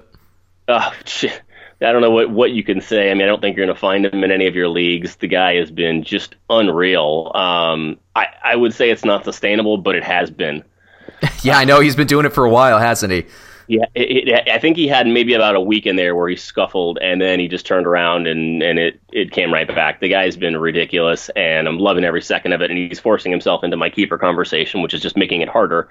Oh, 0.68 0.92
shit. 1.06 1.42
I 1.82 1.92
don't 1.92 2.02
know 2.02 2.12
what, 2.12 2.32
what 2.32 2.52
you 2.52 2.64
can 2.64 2.82
say. 2.82 3.12
I 3.12 3.14
mean, 3.14 3.24
I 3.24 3.28
don't 3.28 3.40
think 3.40 3.56
you're 3.56 3.66
going 3.66 3.76
to 3.76 3.80
find 3.80 4.06
him 4.06 4.24
in 4.24 4.32
any 4.32 4.48
of 4.48 4.56
your 4.56 4.68
leagues. 4.68 5.16
The 5.18 5.28
guy 5.28 5.56
has 5.56 5.70
been 5.70 6.04
just 6.04 6.36
unreal. 6.50 7.32
Um, 7.36 8.00
I, 8.16 8.28
I 8.44 8.56
would 8.56 8.74
say 8.74 8.90
it's 8.90 9.06
not 9.06 9.24
sustainable, 9.24 9.78
but 9.78 9.96
it 9.96 10.04
has 10.04 10.32
been. 10.32 10.64
yeah, 11.44 11.58
I 11.58 11.66
know 11.66 11.80
he's 11.80 11.96
been 11.96 12.08
doing 12.08 12.26
it 12.26 12.34
for 12.34 12.46
a 12.46 12.50
while, 12.50 12.80
hasn't 12.80 13.14
he? 13.14 13.26
Yeah, 13.68 13.86
it, 13.96 14.30
it, 14.30 14.50
I 14.50 14.60
think 14.60 14.78
he 14.78 14.88
had 14.88 15.08
maybe 15.08 15.34
about 15.34 15.56
a 15.56 15.62
week 15.62 15.86
in 15.86 15.98
there 15.98 16.16
where 16.16 16.30
he 16.30 16.36
scuffled, 16.38 16.98
and 17.02 17.22
then 17.22 17.40
he 17.40 17.48
just 17.48 17.66
turned 17.66 17.86
around 17.86 18.26
and, 18.26 18.64
and 18.64 18.80
it, 18.80 19.00
it 19.12 19.32
came 19.32 19.54
right 19.54 19.68
back. 19.68 20.00
The 20.00 20.08
guy's 20.08 20.38
been 20.38 20.58
ridiculous, 20.58 21.30
and 21.36 21.68
I'm 21.68 21.78
loving 21.78 22.06
every 22.06 22.22
second 22.22 22.54
of 22.54 22.62
it. 22.62 22.72
And 22.72 22.80
he's 22.80 23.00
forcing 23.00 23.32
himself 23.32 23.64
into 23.64 23.78
my 23.78 23.90
keeper 23.90 24.18
conversation, 24.18 24.82
which 24.82 24.94
is 24.94 25.02
just 25.02 25.18
making 25.18 25.42
it 25.42 25.50
harder 25.50 25.90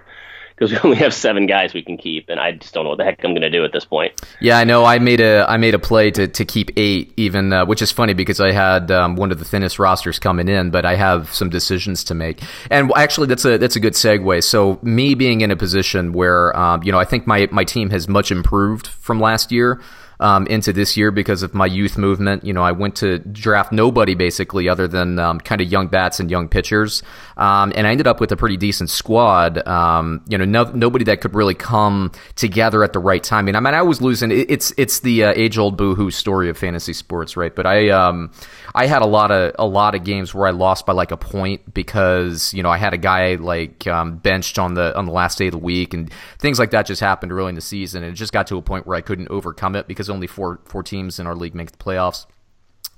because 0.57 0.73
we 0.73 0.79
only 0.85 0.97
have 0.97 1.13
seven 1.13 1.47
guys 1.47 1.75
we 1.75 1.83
can 1.83 1.97
keep, 1.97 2.29
and 2.29 2.41
I 2.41 2.53
just 2.53 2.73
don't 2.73 2.85
know 2.85 2.91
what 2.91 2.99
the 2.99 3.05
heck 3.05 3.23
I'm 3.23 3.33
going 3.33 3.43
to 3.43 3.51
do 3.51 3.65
at 3.65 3.73
this 3.73 3.85
point. 3.85 4.21
Yeah, 4.41 4.59
I 4.59 4.65
know. 4.65 4.85
I 4.85 4.99
made 4.99 5.21
a 5.21 5.45
I 5.49 5.57
made 5.57 5.75
a 5.75 5.79
play 5.79 6.11
to, 6.13 6.29
to 6.29 6.45
keep 6.45 6.71
eight, 6.77 7.13
even 7.17 7.53
uh, 7.53 7.67
which 7.67 7.83
is 7.83 7.93
funny 7.93 8.15
because 8.15 8.41
I 8.41 8.53
had 8.53 8.91
um, 8.91 9.17
one 9.17 9.31
of 9.33 9.39
the 9.39 9.45
thinnest 9.45 9.79
rosters 9.79 10.19
coming 10.19 10.49
in, 10.49 10.71
but 10.71 10.85
I 10.85 10.97
have 10.97 11.33
some 11.33 11.51
decisions 11.51 12.05
to 12.05 12.15
make. 12.15 12.43
And 12.71 12.91
actually, 12.97 13.27
that's 13.27 13.45
a 13.45 13.59
that's 13.59 13.77
a 13.77 13.81
good 13.81 13.95
segue. 13.95 14.43
So 14.45 14.79
me 14.83 15.15
being 15.15 15.43
in 15.43 15.51
a 15.51 15.57
position 15.57 16.13
where 16.13 16.57
um, 16.57 16.83
you 16.83 16.93
know 16.93 16.99
I 16.99 17.05
think 17.05 17.27
my 17.27 17.49
my 17.51 17.65
team 17.65 17.91
has 17.91 18.09
much 18.09 18.31
improved 18.31 18.87
from 18.87 19.21
last 19.21 19.53
year 19.53 19.81
um, 20.21 20.47
into 20.47 20.73
this 20.73 20.97
year 20.97 21.11
because 21.11 21.43
of 21.43 21.55
my 21.55 21.67
youth 21.67 21.99
movement. 21.99 22.45
You 22.45 22.53
know, 22.53 22.63
I 22.63 22.73
went 22.73 22.97
to 22.97 23.19
draft 23.19 23.73
nobody 23.73 24.15
basically 24.15 24.69
other 24.69 24.89
than 24.89 25.19
um, 25.19 25.41
kind 25.41 25.61
of 25.61 25.71
young 25.71 25.89
bats 25.89 26.21
and 26.21 26.31
young 26.31 26.49
pitchers, 26.49 27.03
um, 27.37 27.73
and 27.75 27.87
I 27.87 27.91
ended 27.91 28.07
up 28.07 28.21
with 28.21 28.33
a 28.33 28.37
pretty 28.37 28.57
decent 28.57 28.91
squad. 28.91 29.67
Um, 29.67 30.23
you 30.29 30.39
know, 30.39 30.45
no, 30.45 30.65
nobody 30.65 31.05
that 31.07 31.21
could 31.21 31.35
really 31.35 31.55
come 31.55 32.13
together 32.35 32.83
at 32.83 32.93
the 32.93 32.99
right 32.99 33.23
time. 33.23 33.47
Mean, 33.47 33.57
I 33.57 33.61
mean, 33.61 33.75
I 33.75 33.83
was 33.83 34.01
losing. 34.01 34.31
it's 34.31 34.73
it's 34.77 35.01
the 35.01 35.25
uh, 35.25 35.33
age 35.37 35.59
old 35.59 35.77
boohoo 35.77 36.11
story 36.11 36.49
of 36.49 36.59
fantasy 36.59 36.93
sports, 36.93 37.37
right? 37.37 37.55
But 37.55 37.67
I 37.67 37.91
um, 37.91 38.33
I 38.75 38.87
had 38.87 39.03
a 39.03 39.07
lot 39.07 39.31
of 39.31 39.55
a 39.59 39.67
lot 39.67 39.95
of 39.95 40.05
games 40.05 40.35
where 40.35 40.47
I 40.47 40.51
lost 40.51 40.87
by 40.87 40.93
like 40.93 41.11
a 41.11 41.17
point 41.17 41.75
because 41.75 42.53
you 42.55 42.63
know 42.63 42.71
I 42.71 42.77
had 42.77 42.95
a 42.95 42.99
guy 42.99 43.37
like 43.37 43.87
um, 43.87 44.17
benched 44.19 44.59
on 44.59 44.75
the 44.75 44.97
on 44.97 45.07
the 45.07 45.13
last 45.13 45.39
day 45.39 45.47
of 45.47 45.53
the 45.53 45.59
week 45.59 45.95
and 45.95 46.13
things 46.39 46.59
like 46.59 46.71
that 46.71 46.87
just 46.87 47.01
happened 47.01 47.33
early 47.33 47.49
in 47.49 47.55
the 47.55 47.61
season 47.61 48.03
and 48.03 48.13
it 48.13 48.17
just 48.17 48.33
got 48.33 48.47
to 48.49 48.57
a 48.57 48.63
point 48.63 48.87
where 48.87 48.97
I 48.97 49.01
couldn't 49.01 49.29
overcome 49.29 49.77
it 49.77 49.87
because 49.87 50.06
because 50.07 50.15
only 50.15 50.27
four 50.27 50.61
four 50.65 50.83
teams 50.83 51.19
in 51.19 51.27
our 51.27 51.35
league 51.35 51.55
make 51.55 51.73
the 51.73 51.79
playoffs. 51.79 52.27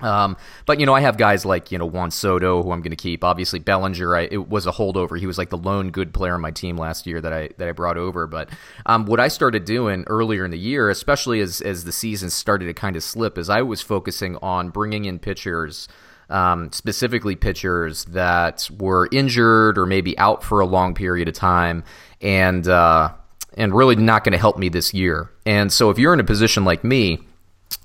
Um, 0.01 0.37
but 0.65 0.79
you 0.79 0.85
know, 0.85 0.93
I 0.93 1.01
have 1.01 1.17
guys 1.17 1.45
like 1.45 1.71
you 1.71 1.77
know 1.77 1.85
Juan 1.85 2.11
Soto, 2.11 2.63
who 2.63 2.71
I'm 2.71 2.81
going 2.81 2.91
to 2.91 2.95
keep. 2.95 3.23
Obviously, 3.23 3.59
Bellinger, 3.59 4.15
I, 4.15 4.21
it 4.31 4.47
was 4.47 4.65
a 4.65 4.71
holdover. 4.71 5.19
He 5.19 5.27
was 5.27 5.37
like 5.37 5.49
the 5.49 5.57
lone 5.57 5.91
good 5.91 6.13
player 6.13 6.35
on 6.35 6.41
my 6.41 6.51
team 6.51 6.77
last 6.77 7.05
year 7.05 7.19
that 7.19 7.33
I 7.33 7.49
that 7.57 7.67
I 7.67 7.71
brought 7.73 7.97
over. 7.97 8.25
But 8.25 8.49
um, 8.85 9.05
what 9.05 9.19
I 9.19 9.27
started 9.27 9.65
doing 9.65 10.05
earlier 10.07 10.45
in 10.45 10.51
the 10.51 10.59
year, 10.59 10.89
especially 10.89 11.41
as 11.41 11.59
as 11.61 11.83
the 11.83 11.91
season 11.91 12.29
started 12.29 12.67
to 12.67 12.73
kind 12.73 12.95
of 12.95 13.03
slip, 13.03 13.37
is 13.37 13.49
I 13.49 13.61
was 13.61 13.81
focusing 13.81 14.37
on 14.37 14.69
bringing 14.69 15.05
in 15.05 15.19
pitchers. 15.19 15.87
Um, 16.31 16.71
specifically 16.71 17.35
pitchers 17.35 18.05
that 18.05 18.69
were 18.79 19.09
injured 19.11 19.79
or 19.79 19.87
maybe 19.87 20.15
out 20.19 20.43
for 20.43 20.59
a 20.59 20.65
long 20.67 20.93
period 20.93 21.27
of 21.27 21.33
time, 21.33 21.83
and 22.21 22.67
uh, 22.67 23.13
and 23.53 23.73
really 23.73 23.95
not 23.95 24.23
going 24.23 24.33
to 24.33 24.37
help 24.37 24.57
me 24.57 24.69
this 24.69 24.93
year. 24.93 25.29
And 25.45 25.71
so 25.71 25.89
if 25.89 25.99
you're 25.99 26.13
in 26.13 26.19
a 26.19 26.25
position 26.25 26.65
like 26.65 26.83
me, 26.83 27.27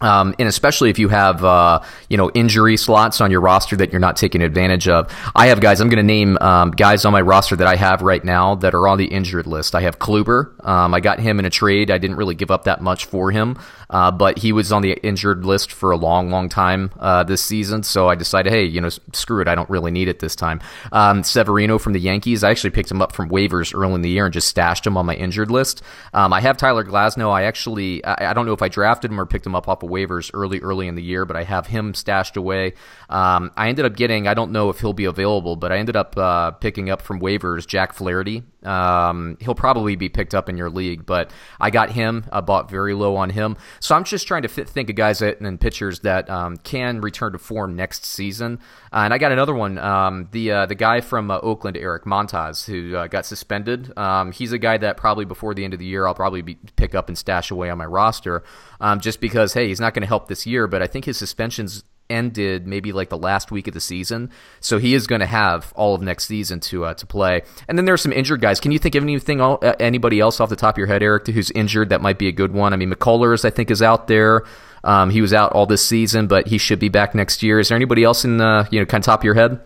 um, 0.01 0.35
and 0.39 0.49
especially 0.49 0.91
if 0.91 0.99
you 0.99 1.09
have 1.09 1.45
uh, 1.45 1.81
you 2.09 2.17
know 2.17 2.31
injury 2.35 2.77
slots 2.77 3.21
on 3.21 3.31
your 3.31 3.41
roster 3.41 3.77
that 3.77 3.93
you're 3.93 4.01
not 4.01 4.17
taking 4.17 4.43
advantage 4.43 4.89
of. 4.89 5.13
I 5.35 5.47
have 5.47 5.61
guys. 5.61 5.81
I'm 5.81 5.89
going 5.89 5.97
to 5.99 6.03
name 6.03 6.37
um, 6.41 6.73
guys 6.73 7.05
on 7.05 7.13
my 7.13 7.21
roster 7.21 7.57
that 7.57 7.67
I 7.67 7.77
have 7.77 8.03
right 8.03 8.23
now 8.23 8.57
that 8.57 8.75
are 8.75 8.89
on 8.89 8.99
the 8.99 9.07
injured 9.07 9.47
list. 9.47 9.75
I 9.75 9.83
have 9.83 9.99
Kluber. 9.99 10.53
Um, 10.67 10.95
I 10.95 11.01
got 11.01 11.21
him 11.21 11.39
in 11.39 11.45
a 11.45 11.51
trade. 11.51 11.91
I 11.91 11.99
didn't 11.99 12.17
really 12.17 12.35
give 12.35 12.51
up 12.51 12.65
that 12.65 12.83
much 12.83 13.07
for 13.07 13.31
him, 13.31 13.59
uh, 13.89 14.11
but 14.11 14.39
he 14.39 14.53
was 14.53 14.73
on 14.73 14.83
the 14.83 14.93
injured 14.93 15.45
list 15.45 15.73
for 15.73 15.91
a 15.91 15.97
long, 15.97 16.31
long 16.31 16.49
time 16.49 16.91
uh, 16.99 17.23
this 17.23 17.43
season. 17.43 17.83
So 17.83 18.09
I 18.09 18.15
decided, 18.15 18.53
hey, 18.53 18.65
you 18.65 18.81
know, 18.81 18.91
screw 19.13 19.41
it. 19.41 19.49
I 19.49 19.55
don't 19.55 19.71
really 19.71 19.91
need 19.91 20.09
it 20.09 20.19
this 20.19 20.35
time. 20.37 20.61
Um, 20.93 21.23
Severino 21.23 21.79
from 21.79 21.93
the 21.93 22.01
Yankees. 22.01 22.45
I 22.45 22.51
actually 22.51 22.71
picked 22.71 22.91
him 22.91 23.01
up 23.01 23.13
from 23.13 23.31
waivers 23.31 23.75
early 23.75 23.95
in 23.95 24.03
the 24.03 24.11
year 24.11 24.27
and 24.27 24.33
just 24.33 24.49
stashed 24.49 24.87
him 24.87 24.97
on 24.97 25.07
my 25.07 25.15
injured 25.15 25.51
list. 25.51 25.83
Um, 26.13 26.33
I 26.33 26.41
have 26.41 26.57
Tyler 26.57 26.85
Glasnow. 26.85 27.31
I 27.31 27.45
actually, 27.45 28.05
I, 28.05 28.31
I 28.31 28.33
don't 28.35 28.45
know 28.45 28.53
if 28.53 28.63
I 28.63 28.69
drafted 28.69 29.11
him 29.11 29.21
or 29.21 29.27
picked 29.27 29.47
him 29.47 29.55
up 29.55 29.69
off 29.69 29.83
of 29.83 29.94
waivers 29.95 30.31
early, 30.35 30.59
early 30.61 30.89
in 30.89 30.95
the 30.95 31.03
year, 31.03 31.25
but 31.25 31.37
I 31.37 31.45
have 31.45 31.67
him 31.67 31.95
stashed 31.95 32.37
away. 32.37 32.75
Um, 33.09 33.53
I 33.57 33.69
ended 33.69 33.85
up 33.85 33.97
getting, 33.97 34.27
I 34.27 34.35
don't 34.35 34.53
know 34.53 34.71
if 34.71 34.81
he'll 34.81 34.93
be 34.93 35.05
available, 35.05 35.57
but 35.57 35.71
I 35.73 35.79
ended 35.79 35.97
up 35.97 36.17
uh, 36.17 36.51
picking 36.53 36.91
up 36.91 37.01
from 37.01 37.21
waivers 37.21 37.67
Jack 37.67 37.93
Flaherty. 37.93 38.43
Um, 38.65 39.37
he'll 39.41 39.55
probably 39.55 39.95
be 39.95 40.09
picked 40.09 40.35
up 40.35 40.49
in 40.49 40.57
your 40.57 40.71
league, 40.71 41.05
but 41.05 41.31
I 41.61 41.71
got 41.71 41.91
him. 41.91 42.25
I 42.33 42.41
bought 42.41 42.71
very 42.71 42.95
low 42.95 43.17
on 43.17 43.31
him. 43.31 43.57
So 43.81 43.95
I'm 43.95 44.05
just 44.05 44.27
trying 44.27 44.43
to 44.43 44.49
fit, 44.49 44.69
think 44.69 44.91
of 44.91 44.97
guys 44.97 45.19
that, 45.19 45.41
and 45.41 45.61
pitchers 45.61 46.01
that 46.01 46.29
um, 46.31 46.57
can 46.57 47.01
return 47.01 47.33
to 47.33 47.39
form 47.39 47.77
next 47.77 48.05
season. 48.05 48.59
Uh, 48.93 49.03
and 49.05 49.13
I 49.15 49.19
got 49.19 49.33
another 49.33 49.55
one, 49.55 49.77
um, 49.79 50.29
the 50.31 50.53
uh, 50.53 50.67
the 50.67 50.75
guy 50.75 51.01
from 51.01 51.31
uh, 51.31 51.39
Oakland, 51.41 51.77
Eric 51.77 52.05
Montas, 52.05 52.65
who 52.65 52.97
uh, 52.97 53.07
got 53.09 53.27
suspended. 53.27 53.97
Um, 53.99 54.33
he's 54.33 54.53
a 54.53 54.59
guy 54.59 54.79
that 54.79 54.97
probably 54.97 55.25
before 55.25 55.53
the 55.53 55.65
end 55.65 55.75
of 55.75 55.81
the 55.81 55.85
year 55.85 56.07
I'll 56.07 56.15
probably 56.15 56.43
be, 56.43 56.57
pick 56.77 56.95
up 56.95 57.09
and 57.09 57.19
stash 57.19 57.51
away 57.51 57.71
on 57.71 57.79
my 57.79 57.87
roster, 57.87 58.45
um, 58.81 59.01
just 59.01 59.21
because 59.21 59.53
hey 59.53 59.74
he's 59.75 59.81
not 59.81 59.93
going 59.93 60.03
to 60.03 60.09
help 60.09 60.29
this 60.29 60.47
year, 60.47 60.67
but 60.67 60.83
I 60.83 60.87
think 60.87 61.05
his 61.05 61.17
suspension's 61.19 61.83
ended 62.11 62.67
maybe 62.67 62.93
like 62.93 63.09
the 63.09 63.19
last 63.19 63.51
week 63.51 63.67
of 63.67 63.75
the 63.75 63.81
season, 63.81 64.31
so 64.61 64.79
he 64.79 64.95
is 64.95 65.07
going 65.07 65.21
to 65.21 65.27
have 65.27 65.73
all 65.75 65.95
of 65.95 66.03
next 66.03 66.27
season 66.27 66.61
to 66.61 66.85
uh, 66.85 66.95
to 66.95 67.07
play. 67.07 67.43
And 67.69 67.77
then 67.77 67.85
there 67.85 67.95
are 67.95 67.99
some 67.99 68.13
injured 68.13 68.41
guys. 68.41 68.61
Can 68.61 68.73
you 68.73 68.79
think 68.79 68.95
of 68.95 69.03
anything 69.03 69.41
uh, 69.41 69.57
anybody 69.81 70.21
else 70.21 70.41
off 70.41 70.49
the 70.49 70.57
top 70.57 70.75
of 70.75 70.79
your 70.79 70.87
head, 70.87 71.03
Eric, 71.03 71.27
who's 71.27 71.51
injured 71.51 71.89
that 71.89 72.01
might 72.01 72.19
be 72.19 72.29
a 72.29 72.33
good 72.33 72.53
one? 72.53 72.73
I 72.73 72.77
mean, 72.77 72.93
McCullers 72.93 73.45
I 73.45 73.51
think 73.51 73.71
is 73.71 73.83
out 73.83 74.07
there. 74.07 74.45
Um, 74.85 75.09
he 75.09 75.23
was 75.23 75.33
out 75.33 75.53
all 75.53 75.67
this 75.67 75.85
season, 75.85 76.27
but 76.27 76.47
he 76.47 76.59
should 76.59 76.79
be 76.79 76.91
back 76.91 77.15
next 77.15 77.43
year. 77.43 77.59
Is 77.59 77.69
there 77.69 77.77
anybody 77.77 78.05
else 78.05 78.25
in 78.25 78.37
the 78.37 78.69
you 78.71 78.81
know 78.81 78.87
kind 78.87 79.03
of 79.03 79.07
top 79.07 79.21
of 79.21 79.25
your 79.25 79.35
head? 79.35 79.61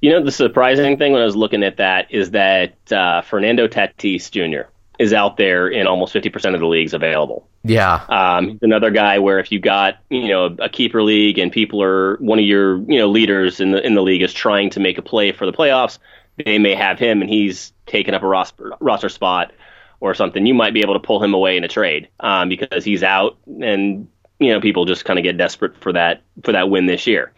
You 0.00 0.10
know, 0.10 0.24
the 0.24 0.32
surprising 0.32 0.96
thing 0.96 1.12
when 1.12 1.22
I 1.22 1.24
was 1.24 1.36
looking 1.36 1.62
at 1.62 1.76
that 1.76 2.12
is 2.12 2.32
that 2.32 2.74
uh, 2.92 3.22
Fernando 3.22 3.68
Tatis 3.68 4.30
Jr. 4.30 4.68
is 4.98 5.12
out 5.12 5.36
there 5.36 5.68
in 5.68 5.86
almost 5.86 6.14
50% 6.14 6.54
of 6.54 6.60
the 6.60 6.66
leagues 6.66 6.94
available. 6.94 7.48
Yeah. 7.64 8.04
Um, 8.08 8.58
another 8.62 8.90
guy 8.90 9.18
where 9.18 9.38
if 9.38 9.50
you 9.50 9.58
got, 9.58 9.98
you 10.10 10.28
know, 10.28 10.56
a 10.58 10.68
keeper 10.68 11.02
league 11.02 11.38
and 11.38 11.50
people 11.50 11.82
are 11.82 12.16
one 12.18 12.38
of 12.38 12.44
your, 12.44 12.78
you 12.90 12.98
know, 12.98 13.08
leaders 13.08 13.60
in 13.60 13.72
the 13.72 13.84
in 13.84 13.94
the 13.94 14.02
league 14.02 14.22
is 14.22 14.32
trying 14.32 14.70
to 14.70 14.80
make 14.80 14.98
a 14.98 15.02
play 15.02 15.32
for 15.32 15.46
the 15.46 15.52
playoffs, 15.52 15.98
they 16.44 16.58
may 16.58 16.74
have 16.74 16.98
him 16.98 17.20
and 17.20 17.30
he's 17.30 17.72
taken 17.86 18.14
up 18.14 18.22
a 18.22 18.26
roster, 18.26 18.72
roster 18.80 19.08
spot 19.08 19.52
or 20.00 20.14
something. 20.14 20.44
You 20.44 20.54
might 20.54 20.74
be 20.74 20.80
able 20.80 20.94
to 20.94 21.00
pull 21.00 21.22
him 21.22 21.34
away 21.34 21.56
in 21.56 21.64
a 21.64 21.68
trade 21.68 22.08
um, 22.20 22.48
because 22.48 22.84
he's 22.84 23.02
out 23.02 23.38
and 23.46 24.08
you 24.38 24.52
know 24.52 24.60
people 24.60 24.84
just 24.84 25.04
kind 25.04 25.18
of 25.18 25.22
get 25.22 25.36
desperate 25.36 25.76
for 25.76 25.92
that 25.92 26.22
for 26.42 26.52
that 26.52 26.68
win 26.68 26.86
this 26.86 27.06
year. 27.06 27.32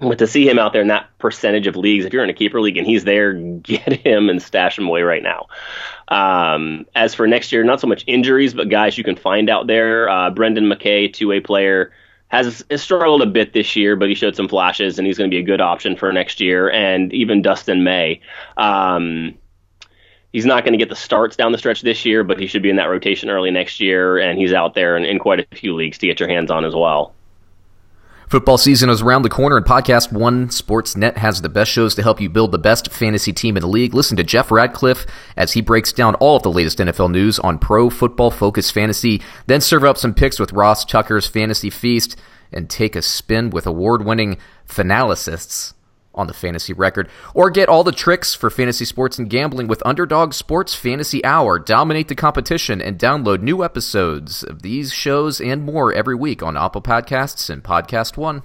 But 0.00 0.18
to 0.18 0.26
see 0.26 0.48
him 0.48 0.58
out 0.58 0.72
there 0.72 0.80
in 0.82 0.88
that 0.88 1.06
percentage 1.18 1.66
of 1.66 1.76
leagues, 1.76 2.04
if 2.04 2.12
you're 2.12 2.24
in 2.24 2.30
a 2.30 2.34
keeper 2.34 2.60
league 2.60 2.78
and 2.78 2.86
he's 2.86 3.04
there, 3.04 3.32
get 3.62 3.92
him 3.92 4.30
and 4.30 4.42
stash 4.42 4.78
him 4.78 4.86
away 4.86 5.02
right 5.02 5.22
now. 5.22 5.46
Um, 6.08 6.86
as 6.94 7.14
for 7.14 7.26
next 7.26 7.52
year, 7.52 7.62
not 7.62 7.80
so 7.80 7.86
much 7.86 8.04
injuries, 8.06 8.54
but 8.54 8.68
guys 8.68 8.96
you 8.96 9.04
can 9.04 9.16
find 9.16 9.50
out 9.50 9.66
there. 9.66 10.08
Uh, 10.08 10.30
Brendan 10.30 10.64
McKay, 10.64 11.12
two 11.12 11.28
way 11.28 11.40
player, 11.40 11.92
has, 12.28 12.64
has, 12.70 12.82
struggled 12.82 13.22
a 13.22 13.26
bit 13.26 13.52
this 13.52 13.76
year, 13.76 13.94
but 13.96 14.08
he 14.08 14.14
showed 14.14 14.36
some 14.36 14.48
flashes, 14.48 14.98
and 14.98 15.06
he's 15.06 15.18
going 15.18 15.30
to 15.30 15.34
be 15.34 15.40
a 15.40 15.46
good 15.46 15.60
option 15.60 15.96
for 15.96 16.12
next 16.12 16.40
year. 16.40 16.70
And 16.70 17.12
even 17.12 17.42
Dustin 17.42 17.84
May. 17.84 18.20
Um, 18.56 19.34
he's 20.32 20.46
not 20.46 20.64
going 20.64 20.72
to 20.72 20.78
get 20.78 20.88
the 20.88 20.96
starts 20.96 21.36
down 21.36 21.52
the 21.52 21.58
stretch 21.58 21.82
this 21.82 22.04
year, 22.04 22.24
but 22.24 22.38
he 22.38 22.46
should 22.46 22.62
be 22.62 22.70
in 22.70 22.76
that 22.76 22.88
rotation 22.88 23.30
early 23.30 23.50
next 23.50 23.80
year, 23.80 24.18
and 24.18 24.38
he's 24.38 24.52
out 24.52 24.74
there 24.74 24.96
in, 24.96 25.04
in 25.04 25.18
quite 25.18 25.40
a 25.40 25.56
few 25.56 25.74
leagues 25.74 25.98
to 25.98 26.06
get 26.06 26.20
your 26.20 26.28
hands 26.28 26.50
on 26.50 26.64
as 26.64 26.74
well. 26.74 27.14
Football 28.30 28.58
season 28.58 28.90
is 28.90 29.02
around 29.02 29.22
the 29.22 29.28
corner, 29.28 29.56
and 29.56 29.66
Podcast 29.66 30.12
One 30.12 30.50
Sportsnet 30.50 31.16
has 31.16 31.42
the 31.42 31.48
best 31.48 31.68
shows 31.68 31.96
to 31.96 32.02
help 32.04 32.20
you 32.20 32.30
build 32.30 32.52
the 32.52 32.58
best 32.58 32.92
fantasy 32.92 33.32
team 33.32 33.56
in 33.56 33.60
the 33.60 33.66
league. 33.66 33.92
Listen 33.92 34.16
to 34.18 34.22
Jeff 34.22 34.52
Ratcliffe 34.52 35.04
as 35.36 35.54
he 35.54 35.60
breaks 35.60 35.92
down 35.92 36.14
all 36.14 36.36
of 36.36 36.44
the 36.44 36.52
latest 36.52 36.78
NFL 36.78 37.10
news 37.10 37.40
on 37.40 37.58
Pro 37.58 37.90
Football 37.90 38.30
Focus 38.30 38.70
Fantasy. 38.70 39.20
Then 39.48 39.60
serve 39.60 39.82
up 39.82 39.98
some 39.98 40.14
picks 40.14 40.38
with 40.38 40.52
Ross 40.52 40.84
Tucker's 40.84 41.26
Fantasy 41.26 41.70
Feast 41.70 42.16
and 42.52 42.70
take 42.70 42.94
a 42.94 43.02
spin 43.02 43.50
with 43.50 43.66
award 43.66 44.04
winning 44.04 44.38
finalists 44.64 45.74
on 46.14 46.26
the 46.26 46.34
fantasy 46.34 46.72
record, 46.72 47.08
or 47.34 47.50
get 47.50 47.68
all 47.68 47.84
the 47.84 47.92
tricks 47.92 48.34
for 48.34 48.50
fantasy 48.50 48.84
sports 48.84 49.18
and 49.18 49.30
gambling 49.30 49.68
with 49.68 49.84
Underdog 49.86 50.32
Sports 50.32 50.74
Fantasy 50.74 51.24
Hour. 51.24 51.58
Dominate 51.58 52.08
the 52.08 52.14
competition 52.14 52.80
and 52.82 52.98
download 52.98 53.42
new 53.42 53.64
episodes 53.64 54.42
of 54.42 54.62
these 54.62 54.92
shows 54.92 55.40
and 55.40 55.64
more 55.64 55.92
every 55.92 56.14
week 56.14 56.42
on 56.42 56.56
Apple 56.56 56.82
Podcasts 56.82 57.48
and 57.48 57.62
Podcast 57.62 58.16
One. 58.16 58.42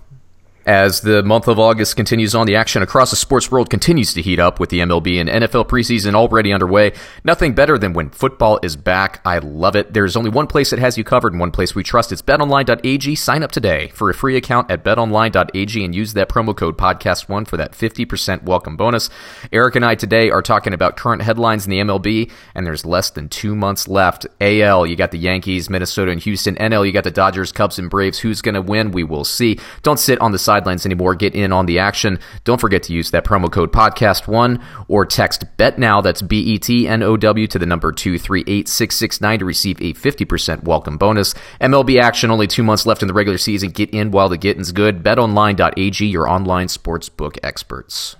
As 0.66 1.02
the 1.02 1.22
month 1.22 1.48
of 1.48 1.60
August 1.60 1.96
continues 1.96 2.34
on, 2.34 2.48
the 2.48 2.56
action 2.56 2.82
across 2.82 3.12
the 3.12 3.16
sports 3.16 3.52
world 3.52 3.70
continues 3.70 4.16
to 4.16 4.22
heat 4.24 4.40
up 4.40 4.60
with 4.60 4.72
the 4.72 4.80
MLB 4.80 5.22
and 5.22 5.30
NFL 5.30 5.68
preseason 5.68 6.16
already 6.16 6.52
underway. 6.52 6.94
Nothing 7.24 7.54
better 7.54 7.78
than 7.78 7.94
when 7.94 8.10
football 8.10 8.60
is 8.64 8.76
back. 8.76 9.22
I 9.24 9.38
love 9.38 9.76
it. 9.76 9.94
There's 9.94 10.16
only 10.16 10.32
one 10.32 10.48
place 10.48 10.72
that 10.72 10.80
has 10.80 10.98
you 10.98 11.04
covered 11.04 11.34
and 11.34 11.40
one 11.40 11.52
place 11.52 11.76
we 11.76 11.84
trust. 11.84 12.12
It's 12.12 12.24
betonline.ag. 12.24 13.14
Sign 13.14 13.44
up 13.44 13.52
today 13.52 13.90
for 13.90 14.10
a 14.10 14.16
free 14.16 14.38
account 14.38 14.72
at 14.72 14.84
betonline.ag 14.84 15.86
and 15.86 15.94
use 15.94 16.14
that 16.14 16.30
promo 16.30 16.58
code 16.58 16.80
podcast1 16.80 17.48
for 17.48 17.58
that 17.58 17.74
50% 17.74 18.42
welcome 18.42 18.76
bonus. 18.76 19.12
Eric 19.52 19.76
and 19.76 19.86
I 19.86 19.94
today 19.94 20.32
are 20.32 20.42
talking 20.42 20.74
about 20.74 20.98
current 20.98 21.22
headlines 21.22 21.66
in 21.68 21.70
the 21.70 21.80
MLB, 21.80 22.32
and 22.56 22.66
there's 22.66 22.86
less 22.86 23.12
than 23.12 23.30
two 23.30 23.56
months 23.56 23.88
left. 23.88 24.26
AL, 24.42 24.88
you 24.88 24.96
got 24.96 25.12
the 25.12 25.20
Yankees, 25.20 25.70
Minnesota, 25.70 26.12
and 26.12 26.24
Houston. 26.24 26.56
NL, 26.56 26.88
you 26.88 26.92
got 26.92 27.04
the 27.04 27.12
Dodgers, 27.12 27.52
Cubs, 27.52 27.78
and 27.78 27.88
Braves. 27.88 28.18
Who's 28.18 28.42
going 28.42 28.56
to 28.56 28.64
win? 28.64 28.90
We 28.90 29.04
will 29.04 29.26
see. 29.26 29.60
Don't 29.84 30.00
sit 30.00 30.20
on 30.20 30.32
the 30.32 30.40
side 30.40 30.55
sidelines 30.56 30.86
anymore. 30.86 31.16
Get 31.16 31.36
in 31.36 31.52
on 31.52 31.66
the 31.66 31.80
action. 31.80 32.20
Don't 32.46 32.62
forget 32.62 32.84
to 32.84 32.94
use 32.94 33.12
that 33.12 33.26
promo 33.26 33.52
code 33.52 33.74
podcast1 33.74 34.64
or 34.88 35.06
text 35.06 35.44
bet 35.58 35.78
now. 35.78 36.02
That's 36.02 36.22
B 36.22 36.40
E 36.40 36.60
T 36.60 36.88
N 36.88 37.04
O 37.04 37.18
W 37.18 37.48
to 37.48 37.60
the 37.60 37.66
number 37.66 37.92
238669 37.92 39.40
to 39.40 39.46
receive 39.46 39.82
a 39.82 39.94
50% 39.94 40.64
welcome 40.64 40.98
bonus. 40.98 41.34
MLB 41.60 42.00
action 42.02 42.32
only 42.32 42.48
two 42.48 42.64
months 42.64 42.86
left 42.86 43.02
in 43.02 43.08
the 43.08 43.14
regular 43.14 43.38
season. 43.38 43.72
Get 43.72 43.90
in 43.90 44.12
while 44.12 44.30
the 44.30 44.38
getting's 44.38 44.72
good. 44.72 45.04
BetOnline.ag, 45.04 46.06
your 46.06 46.30
online 46.30 46.68
sportsbook 46.68 47.38
experts. 47.44 48.16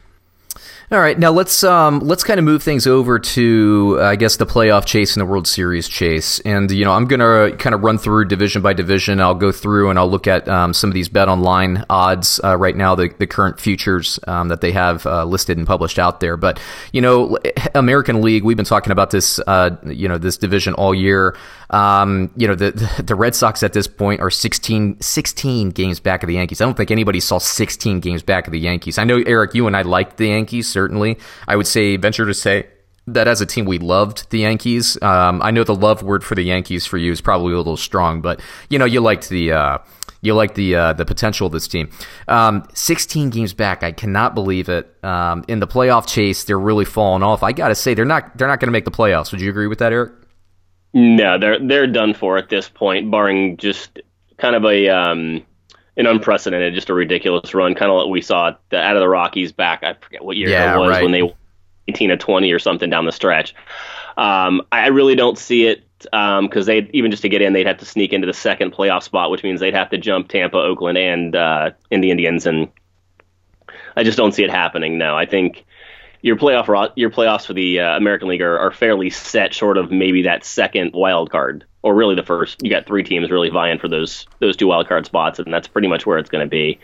All 0.92 1.00
right, 1.00 1.18
now 1.18 1.32
let's 1.32 1.63
um, 1.63 1.98
let's 2.01 2.24
kind 2.24 2.38
of 2.38 2.44
move 2.44 2.62
things 2.62 2.86
over 2.86 3.18
to 3.18 3.98
I 4.00 4.15
guess 4.15 4.36
the 4.36 4.46
playoff 4.46 4.86
chase 4.86 5.15
and 5.15 5.22
the 5.22 5.25
World 5.25 5.48
Series 5.48 5.89
chase, 5.89 6.39
and 6.42 6.70
you 6.70 6.86
know 6.86 6.92
I'm 6.92 7.06
gonna 7.06 7.58
kind 7.58 7.74
of 7.74 7.82
run 7.82 7.98
through 7.98 8.25
division 8.25 8.62
by 8.62 8.74
division. 8.74 9.20
I'll 9.20 9.34
go 9.34 9.51
through 9.51 9.89
and 9.89 9.98
I'll 9.98 10.08
look 10.08 10.27
at 10.27 10.48
um, 10.48 10.75
some 10.75 10.92
of 10.92 10.94
these 10.94 11.10
bet 11.10 11.27
online 11.27 11.84
odds 11.89 12.39
uh, 12.44 12.56
right 12.56 12.75
now, 12.75 12.94
the, 12.94 13.10
the 13.18 13.25
current 13.25 13.60
futures 13.60 14.20
um, 14.27 14.50
that 14.50 14.62
they 14.62 14.74
have 14.74 15.08
uh, 15.08 15.25
listed 15.25 15.58
and 15.58 15.65
published 15.65 15.98
out 15.98 16.20
there. 16.20 16.38
But 16.38 16.60
you 16.92 17.01
know, 17.01 17.39
American 17.74 18.22
League, 18.22 18.44
we've 18.44 18.56
been 18.56 18.63
talking 18.63 18.92
about 18.92 19.10
this 19.10 19.39
uh, 19.48 19.75
you 19.86 20.08
know 20.08 20.20
this 20.20 20.38
division 20.38 20.75
all 20.75 20.94
year. 20.94 21.36
Um, 21.72 22.30
you 22.38 22.48
know 22.48 22.54
the 22.54 23.01
the 23.04 23.15
Red 23.15 23.34
Sox 23.34 23.63
at 23.63 23.74
this 23.74 23.88
point 23.88 24.22
are 24.22 24.30
16, 24.30 25.01
16 25.01 25.70
games 25.72 26.00
back 26.00 26.22
of 26.22 26.27
the 26.27 26.36
Yankees. 26.36 26.62
I 26.62 26.65
don't 26.65 26.77
think 26.77 26.92
anybody 26.92 27.20
saw 27.20 27.39
16 27.39 28.01
games 28.01 28.22
back 28.22 28.46
of 28.46 28.51
the 28.51 28.60
Yankees. 28.60 29.00
I 29.00 29.04
know 29.04 29.24
Eric, 29.25 29.56
you 29.56 29.65
and 29.65 29.75
I 29.75 29.82
liked 29.82 30.18
the 30.18 30.27
Yankees 30.27 30.75
certainly. 30.75 31.17
I 31.48 31.55
would 31.55 31.67
say, 31.67 31.96
venture 31.96 32.25
to 32.25 32.34
say, 32.34 32.67
that 33.08 33.27
as 33.27 33.39
a 33.39 33.46
team 33.46 33.65
we 33.65 33.77
loved 33.77 34.29
the 34.32 34.39
Yankees. 34.39 35.01
Um, 35.01 35.41
I 35.41 35.51
know 35.51 35.63
the 35.63 35.75
love 35.75 36.01
word 36.03 36.24
for 36.24 36.36
the 36.36 36.41
Yankees 36.41 36.86
for 36.86 36.98
you 36.98 37.12
is 37.12 37.22
probably 37.22 37.53
a 37.53 37.58
little 37.58 37.77
strong, 37.77 38.22
but 38.22 38.41
you 38.70 38.79
know 38.79 38.86
you 38.86 39.00
liked 39.00 39.29
the 39.29 39.51
uh, 39.51 39.77
you 40.22 40.34
liked 40.34 40.55
the 40.55 40.75
uh, 40.75 40.94
the 40.94 41.05
potential 41.05 41.48
of 41.48 41.53
this 41.53 41.67
team. 41.67 41.89
Um, 42.27 42.67
16 42.74 43.29
games 43.29 43.53
back, 43.53 43.84
I 43.84 43.91
cannot 43.91 44.34
believe 44.34 44.70
it. 44.70 44.91
Um, 45.03 45.46
in 45.48 45.60
the 45.60 45.67
playoff 45.67 46.08
chase, 46.08 46.44
they're 46.46 46.60
really 46.60 46.86
falling 46.86 47.24
off. 47.24 47.44
I 47.44 47.51
got 47.51 47.70
to 47.70 47.75
say 47.75 47.94
they're 47.94 48.05
not 48.05 48.38
they're 48.38 48.48
not 48.48 48.60
going 48.60 48.67
to 48.67 48.74
make 48.74 48.86
the 48.86 48.91
playoffs. 48.91 49.32
Would 49.32 49.41
you 49.41 49.50
agree 49.50 49.67
with 49.67 49.79
that, 49.79 49.94
Eric? 49.94 50.13
No, 50.94 51.38
they're 51.38 51.60
they're 51.60 51.88
done 51.88 52.13
for 52.15 52.38
at 52.38 52.50
this 52.50 52.67
point, 52.67 53.12
barring 53.12 53.58
just 53.58 54.00
kind 54.38 54.55
of 54.55 54.65
a 54.65 54.89
um, 54.89 55.46
an 55.98 56.08
unprecedented, 56.08 56.74
just 56.74 56.90
a 56.90 56.94
ridiculous 56.94 57.54
run, 57.54 57.75
kind 57.75 57.92
of 57.92 57.98
like 57.98 58.08
we 58.08 58.22
saw 58.22 58.56
the, 58.70 58.78
out 58.78 58.96
of 58.96 59.00
the 59.00 59.08
Rockies 59.08 59.52
back. 59.52 59.84
I 59.84 59.94
forget 59.94 60.24
what 60.24 60.38
year 60.38 60.50
yeah, 60.50 60.75
it 60.75 60.80
was 60.80 60.90
right. 60.90 61.04
when 61.04 61.12
they 61.12 61.34
18 61.88 62.10
to 62.10 62.18
20 62.18 62.52
or 62.52 62.60
something 62.60 62.90
down 62.90 63.06
the 63.06 63.12
stretch. 63.12 63.56
Um, 64.18 64.62
I 64.72 64.88
really 64.88 65.16
don't 65.16 65.38
see 65.38 65.68
it 65.68 65.84
because 66.00 66.10
um, 66.14 66.66
they 66.66 66.90
even 66.94 67.12
just 67.12 67.22
to 67.24 67.30
get 67.30 67.42
in, 67.42 67.54
they'd 67.54 67.68
have 67.68 67.78
to 67.78 67.86
sneak 67.86 68.14
into 68.14 68.28
the 68.28 68.34
second 68.34 68.74
playoff 68.74 69.04
spot, 69.04 69.32
which 69.32 69.44
means 69.44 69.60
they'd 69.60 69.74
have 69.74 69.90
to 69.92 69.98
jump 69.98 70.28
Tampa, 70.28 70.58
Oakland, 70.58 70.98
and 70.98 71.36
uh, 71.36 71.72
in 71.92 72.02
the 72.02 72.12
Indians, 72.12 72.46
and 72.46 72.70
I 73.96 74.04
just 74.04 74.18
don't 74.18 74.34
see 74.34 74.44
it 74.44 74.50
happening. 74.50 74.98
No, 74.98 75.16
I 75.18 75.25
think 75.25 75.66
your 76.25 76.36
playoff 76.36 76.91
your 76.96 77.12
playoffs 77.12 77.46
for 77.46 77.53
the 77.53 77.79
uh, 77.79 77.96
American 77.98 78.27
League 78.29 78.41
are, 78.41 78.58
are 78.58 78.72
fairly 78.72 79.12
set, 79.12 79.53
short 79.53 79.77
of 79.77 79.91
maybe 79.91 80.24
that 80.24 80.44
second 80.44 80.89
wild 80.96 81.29
card 81.29 81.65
or 81.84 81.94
really 81.94 82.15
the 82.15 82.24
first. 82.24 82.63
You 82.63 82.72
got 82.72 82.88
three 82.88 83.03
teams 83.03 83.29
really 83.29 83.51
vying 83.51 83.77
for 83.77 83.88
those 83.88 84.25
those 84.39 84.58
two 84.58 84.65
wild 84.65 84.88
card 84.88 85.05
spots, 85.05 85.38
and 85.38 85.53
that's 85.53 85.67
pretty 85.67 85.88
much 85.88 86.08
where 86.08 86.17
it's 86.17 86.32
going 86.32 86.44
to 86.44 86.50
be. 86.50 86.79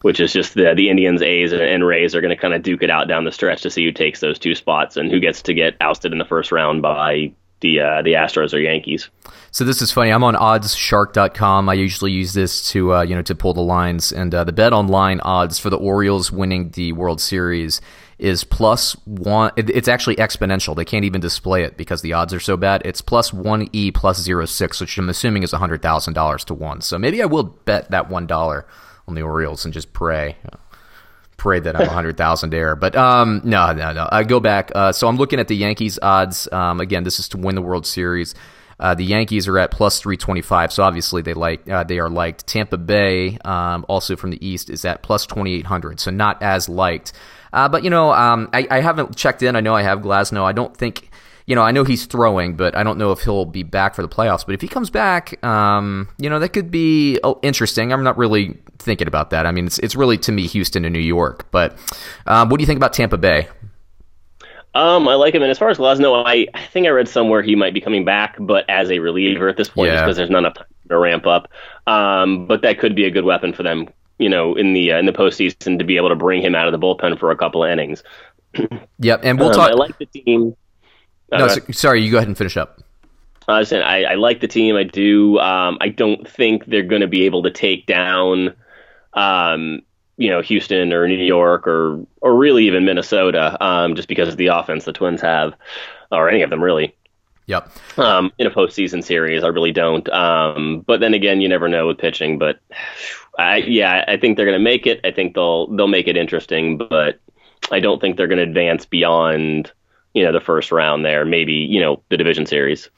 Which 0.00 0.18
is 0.18 0.32
just 0.32 0.54
the 0.54 0.74
the 0.74 0.90
Indians, 0.90 1.22
A's, 1.22 1.52
and, 1.52 1.62
and 1.62 1.86
Rays 1.86 2.16
are 2.16 2.20
going 2.20 2.34
to 2.34 2.40
kind 2.40 2.54
of 2.54 2.62
duke 2.62 2.82
it 2.82 2.90
out 2.90 3.06
down 3.06 3.22
the 3.22 3.30
stretch 3.30 3.62
to 3.62 3.70
see 3.70 3.84
who 3.84 3.92
takes 3.92 4.18
those 4.18 4.40
two 4.40 4.56
spots 4.56 4.96
and 4.96 5.12
who 5.12 5.20
gets 5.20 5.40
to 5.42 5.54
get 5.54 5.76
ousted 5.80 6.10
in 6.10 6.18
the 6.18 6.24
first 6.24 6.50
round 6.50 6.82
by 6.82 7.32
the 7.60 7.78
uh, 7.78 8.02
the 8.02 8.14
Astros 8.14 8.52
or 8.52 8.58
Yankees. 8.58 9.10
So 9.52 9.62
this 9.62 9.80
is 9.80 9.92
funny. 9.92 10.10
I'm 10.10 10.24
on 10.24 10.34
oddsshark.com. 10.34 11.68
I 11.68 11.74
usually 11.74 12.10
use 12.10 12.32
this 12.32 12.68
to 12.70 12.94
uh, 12.94 13.02
you 13.02 13.14
know 13.14 13.22
to 13.22 13.34
pull 13.36 13.54
the 13.54 13.62
lines 13.62 14.10
and 14.10 14.34
uh, 14.34 14.42
the 14.42 14.52
bet 14.52 14.72
online 14.72 15.20
odds 15.20 15.60
for 15.60 15.70
the 15.70 15.78
Orioles 15.78 16.32
winning 16.32 16.70
the 16.70 16.90
World 16.90 17.20
Series 17.20 17.80
is 18.18 18.44
plus 18.44 18.92
one. 19.04 19.52
It's 19.56 19.88
actually 19.88 20.16
exponential. 20.16 20.76
They 20.76 20.84
can't 20.84 21.04
even 21.04 21.20
display 21.20 21.64
it 21.64 21.76
because 21.76 22.02
the 22.02 22.12
odds 22.12 22.32
are 22.32 22.40
so 22.40 22.56
bad. 22.56 22.82
It's 22.84 23.00
plus 23.00 23.32
one 23.32 23.68
e 23.72 23.90
plus 23.90 24.20
zero 24.20 24.44
six, 24.46 24.80
which 24.80 24.96
I'm 24.98 25.08
assuming 25.08 25.42
is 25.42 25.52
a 25.52 25.58
hundred 25.58 25.82
thousand 25.82 26.14
dollars 26.14 26.44
to 26.44 26.54
one. 26.54 26.80
So 26.80 26.98
maybe 26.98 27.22
I 27.22 27.26
will 27.26 27.42
bet 27.44 27.90
that 27.90 28.08
one 28.08 28.26
dollar 28.26 28.66
on 29.06 29.14
the 29.14 29.22
Orioles 29.22 29.64
and 29.64 29.74
just 29.74 29.92
pray. 29.92 30.36
Pray 31.36 31.60
that 31.60 31.78
I'm 31.78 31.88
hundred 31.88 32.16
thousand 32.16 32.50
there, 32.50 32.76
but 32.76 32.94
um, 32.96 33.42
no, 33.44 33.72
no, 33.72 33.92
no. 33.92 34.08
I 34.10 34.22
go 34.22 34.40
back. 34.40 34.70
Uh, 34.74 34.92
so 34.92 35.08
I'm 35.08 35.16
looking 35.16 35.40
at 35.40 35.48
the 35.48 35.56
Yankees 35.56 35.98
odds. 36.00 36.50
Um, 36.52 36.80
again, 36.80 37.04
this 37.04 37.18
is 37.18 37.28
to 37.30 37.38
win 37.38 37.54
the 37.54 37.62
World 37.62 37.86
Series. 37.86 38.34
Uh, 38.78 38.94
the 38.94 39.04
Yankees 39.04 39.46
are 39.46 39.58
at 39.58 39.70
plus 39.70 40.00
325, 40.00 40.72
so 40.72 40.82
obviously 40.82 41.22
they 41.22 41.34
like 41.34 41.68
uh, 41.68 41.84
they 41.84 41.98
are 41.98 42.08
liked. 42.08 42.46
Tampa 42.46 42.76
Bay, 42.76 43.38
um, 43.44 43.84
also 43.88 44.16
from 44.16 44.30
the 44.30 44.46
East, 44.46 44.70
is 44.70 44.84
at 44.84 45.02
plus 45.02 45.26
2800, 45.26 46.00
so 46.00 46.10
not 46.10 46.42
as 46.42 46.68
liked. 46.68 47.12
Uh, 47.54 47.68
but 47.68 47.84
you 47.84 47.90
know, 47.90 48.12
um, 48.12 48.50
I, 48.52 48.66
I, 48.68 48.80
haven't 48.80 49.14
checked 49.14 49.40
in. 49.40 49.54
I 49.54 49.60
know 49.60 49.76
I 49.76 49.82
have 49.82 50.00
Glasnow. 50.00 50.42
I 50.42 50.50
don't 50.50 50.76
think, 50.76 51.08
you 51.46 51.54
know, 51.54 51.62
I 51.62 51.70
know 51.70 51.84
he's 51.84 52.04
throwing, 52.04 52.56
but 52.56 52.74
I 52.74 52.82
don't 52.82 52.98
know 52.98 53.12
if 53.12 53.20
he'll 53.20 53.44
be 53.44 53.62
back 53.62 53.94
for 53.94 54.02
the 54.02 54.08
playoffs. 54.08 54.44
But 54.44 54.56
if 54.56 54.60
he 54.60 54.66
comes 54.66 54.90
back, 54.90 55.42
um, 55.44 56.08
you 56.18 56.28
know, 56.28 56.40
that 56.40 56.48
could 56.48 56.72
be 56.72 57.20
oh, 57.22 57.38
interesting. 57.42 57.92
I'm 57.92 58.02
not 58.02 58.18
really 58.18 58.58
thinking 58.80 59.06
about 59.06 59.30
that. 59.30 59.46
I 59.46 59.52
mean, 59.52 59.66
it's 59.66 59.78
it's 59.78 59.94
really 59.94 60.18
to 60.18 60.32
me 60.32 60.48
Houston 60.48 60.84
and 60.84 60.92
New 60.92 60.98
York. 60.98 61.48
But 61.52 61.78
um, 62.26 62.48
what 62.48 62.58
do 62.58 62.62
you 62.62 62.66
think 62.66 62.78
about 62.78 62.92
Tampa 62.92 63.18
Bay? 63.18 63.46
Um, 64.74 65.06
I 65.06 65.14
like 65.14 65.32
him, 65.32 65.42
and 65.42 65.50
as 65.52 65.58
far 65.58 65.68
as 65.68 65.78
Glasnow, 65.78 66.24
I, 66.26 66.48
I 66.52 66.66
think 66.66 66.88
I 66.88 66.90
read 66.90 67.08
somewhere 67.08 67.40
he 67.40 67.54
might 67.54 67.72
be 67.72 67.80
coming 67.80 68.04
back, 68.04 68.34
but 68.40 68.68
as 68.68 68.90
a 68.90 68.98
reliever 68.98 69.48
at 69.48 69.56
this 69.56 69.68
point, 69.68 69.90
yeah. 69.90 69.94
just 69.94 70.04
because 70.04 70.16
there's 70.16 70.30
not 70.30 70.38
enough 70.38 70.54
time 70.54 70.66
to 70.88 70.98
ramp 70.98 71.24
up. 71.28 71.52
Um, 71.86 72.48
but 72.48 72.62
that 72.62 72.80
could 72.80 72.96
be 72.96 73.04
a 73.04 73.12
good 73.12 73.24
weapon 73.24 73.52
for 73.52 73.62
them 73.62 73.88
you 74.18 74.28
know, 74.28 74.54
in 74.54 74.72
the 74.72 74.92
uh, 74.92 74.98
in 74.98 75.06
the 75.06 75.12
postseason 75.12 75.78
to 75.78 75.84
be 75.84 75.96
able 75.96 76.08
to 76.10 76.16
bring 76.16 76.42
him 76.42 76.54
out 76.54 76.66
of 76.66 76.72
the 76.72 76.78
bullpen 76.78 77.18
for 77.18 77.30
a 77.30 77.36
couple 77.36 77.64
of 77.64 77.70
innings. 77.70 78.02
yep, 78.98 79.20
and 79.22 79.38
we'll 79.38 79.48
Um, 79.48 79.54
talk. 79.54 79.70
I 79.70 79.74
like 79.74 79.98
the 79.98 80.06
team. 80.06 80.56
Uh, 81.32 81.38
no, 81.38 81.48
so- 81.48 81.60
sorry, 81.72 82.02
you 82.02 82.10
go 82.10 82.18
ahead 82.18 82.28
and 82.28 82.38
finish 82.38 82.56
up. 82.56 82.80
I 83.46 83.58
was 83.58 83.68
saying 83.68 83.82
I, 83.82 84.04
I 84.04 84.14
like 84.14 84.40
the 84.40 84.48
team. 84.48 84.74
I 84.76 84.84
do. 84.84 85.38
Um, 85.38 85.76
I 85.80 85.88
don't 85.88 86.26
think 86.26 86.64
they're 86.66 86.82
going 86.82 87.02
to 87.02 87.06
be 87.08 87.24
able 87.26 87.42
to 87.42 87.50
take 87.50 87.84
down, 87.84 88.54
um, 89.12 89.82
you 90.16 90.30
know, 90.30 90.40
Houston 90.40 90.92
or 90.94 91.06
New 91.06 91.16
York 91.22 91.66
or 91.66 92.06
or 92.22 92.34
really 92.36 92.66
even 92.66 92.86
Minnesota, 92.86 93.62
um, 93.62 93.96
just 93.96 94.08
because 94.08 94.28
of 94.28 94.38
the 94.38 94.46
offense 94.46 94.84
the 94.86 94.92
Twins 94.94 95.20
have, 95.20 95.52
or 96.10 96.30
any 96.30 96.40
of 96.42 96.48
them 96.50 96.62
really. 96.64 96.94
Yep. 97.46 97.70
Um, 97.98 98.32
in 98.38 98.46
a 98.46 98.50
postseason 98.50 99.04
series, 99.04 99.44
I 99.44 99.48
really 99.48 99.72
don't. 99.72 100.08
Um, 100.08 100.80
but 100.86 101.00
then 101.00 101.12
again, 101.12 101.42
you 101.42 101.48
never 101.50 101.68
know 101.68 101.86
with 101.88 101.98
pitching. 101.98 102.38
But 102.38 102.60
I, 103.38 103.56
yeah, 103.58 104.04
I 104.06 104.16
think 104.16 104.36
they're 104.36 104.46
going 104.46 104.58
to 104.58 104.62
make 104.62 104.86
it. 104.86 105.00
I 105.04 105.10
think 105.10 105.34
they'll 105.34 105.66
they'll 105.74 105.88
make 105.88 106.08
it 106.08 106.16
interesting, 106.16 106.78
but 106.78 107.20
I 107.70 107.80
don't 107.80 108.00
think 108.00 108.16
they're 108.16 108.28
going 108.28 108.38
to 108.38 108.44
advance 108.44 108.84
beyond 108.86 109.72
you 110.14 110.22
know 110.22 110.32
the 110.32 110.40
first 110.40 110.72
round 110.72 111.04
there. 111.04 111.24
Maybe 111.24 111.54
you 111.54 111.80
know 111.80 112.02
the 112.10 112.16
division 112.16 112.46
series. 112.46 112.88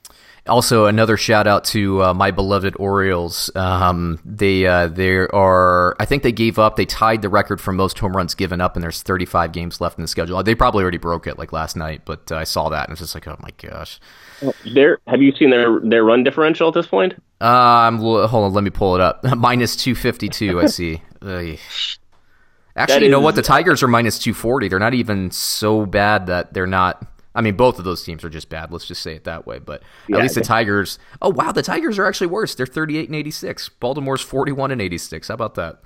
Also, 0.49 0.87
another 0.87 1.17
shout 1.17 1.49
out 1.49 1.65
to 1.65 2.05
uh, 2.05 2.15
my 2.15 2.31
beloved 2.31 2.77
Orioles. 2.79 3.51
Um, 3.57 4.21
they 4.25 4.65
uh, 4.67 4.87
they 4.87 5.17
are. 5.17 5.97
I 5.99 6.05
think 6.05 6.23
they 6.23 6.31
gave 6.31 6.59
up. 6.59 6.77
They 6.77 6.87
tied 6.87 7.23
the 7.23 7.29
record 7.29 7.61
for 7.61 7.73
most 7.73 7.99
home 7.99 8.17
runs 8.17 8.35
given 8.35 8.61
up, 8.61 8.77
and 8.77 8.83
there's 8.83 9.03
35 9.03 9.51
games 9.51 9.81
left 9.81 9.99
in 9.99 10.03
the 10.03 10.09
schedule. 10.09 10.41
They 10.43 10.55
probably 10.55 10.83
already 10.83 10.99
broke 10.99 11.27
it 11.27 11.37
like 11.37 11.53
last 11.53 11.75
night, 11.75 12.03
but 12.05 12.31
uh, 12.31 12.37
I 12.37 12.45
saw 12.45 12.69
that 12.69 12.89
and 12.89 12.93
it's 12.93 13.01
just 13.01 13.15
like, 13.15 13.27
oh 13.27 13.37
my 13.41 13.51
gosh. 13.57 13.99
Their 14.73 15.01
have 15.09 15.21
you 15.21 15.33
seen 15.33 15.51
their 15.51 15.81
their 15.81 16.05
run 16.05 16.23
differential 16.23 16.69
at 16.69 16.75
this 16.75 16.87
point? 16.87 17.15
Uh, 17.41 17.45
I'm 17.45 17.99
hold 17.99 18.33
on. 18.33 18.53
Let 18.53 18.65
me 18.65 18.71
pull 18.71 18.95
it 18.95 19.01
up. 19.01 19.23
minus 19.37 19.77
252. 19.77 20.61
I 20.61 20.67
see. 20.67 21.03
Ugh. 21.23 21.59
Actually, 22.75 22.95
That 23.01 23.03
you 23.05 23.11
know 23.11 23.19
is- 23.21 23.25
what? 23.25 23.35
The 23.35 23.43
Tigers 23.43 23.83
are 23.83 23.89
minus 23.89 24.19
240. 24.19 24.69
They're 24.69 24.79
not 24.79 24.95
even 24.95 25.31
so 25.31 25.87
bad 25.87 26.27
that 26.27 26.53
they're 26.55 26.67
not. 26.67 27.05
I 27.35 27.43
mean, 27.43 27.55
both 27.55 27.79
of 27.79 27.85
those 27.85 28.03
teams 28.03 28.25
are 28.25 28.31
just 28.31 28.49
bad. 28.49 28.73
Let's 28.73 28.87
just 28.87 29.03
say 29.03 29.15
it 29.15 29.25
that 29.25 29.47
way. 29.47 29.59
But 29.59 29.83
Yeah, 30.09 30.17
at 30.17 30.23
least 30.23 30.35
the 30.37 30.41
Tigers. 30.41 30.99
Oh 31.21 31.29
wow, 31.31 31.53
the 31.53 31.63
Tigers 31.63 31.99
are 31.99 32.07
actually 32.07 32.29
worse. 32.29 32.55
They're 32.55 32.65
38 32.65 33.09
and 33.11 33.17
86. 33.17 33.69
Baltimore's 33.69 34.23
41 34.23 34.71
and 34.71 34.81
86. 34.81 35.29
How 35.29 35.35
about 35.35 35.55
that? 35.57 35.81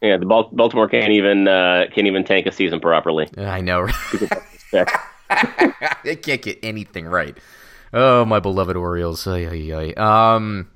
Yeah, 0.00 0.16
the 0.18 0.26
Baltimore 0.26 0.88
can't 0.88 1.10
even 1.10 1.48
uh, 1.48 1.86
can't 1.92 2.06
even 2.06 2.22
tank 2.22 2.46
a 2.46 2.52
season 2.52 2.78
properly. 2.80 3.28
I 3.36 3.60
know. 3.62 3.88
they 6.04 6.16
can't 6.16 6.42
get 6.42 6.58
anything 6.62 7.06
right. 7.06 7.36
Oh, 7.92 8.24
my 8.24 8.40
beloved 8.40 8.76
Orioles. 8.76 9.26
Ay, 9.26 9.46
ay, 9.46 9.72
ay. 9.96 10.34
Um, 10.34 10.68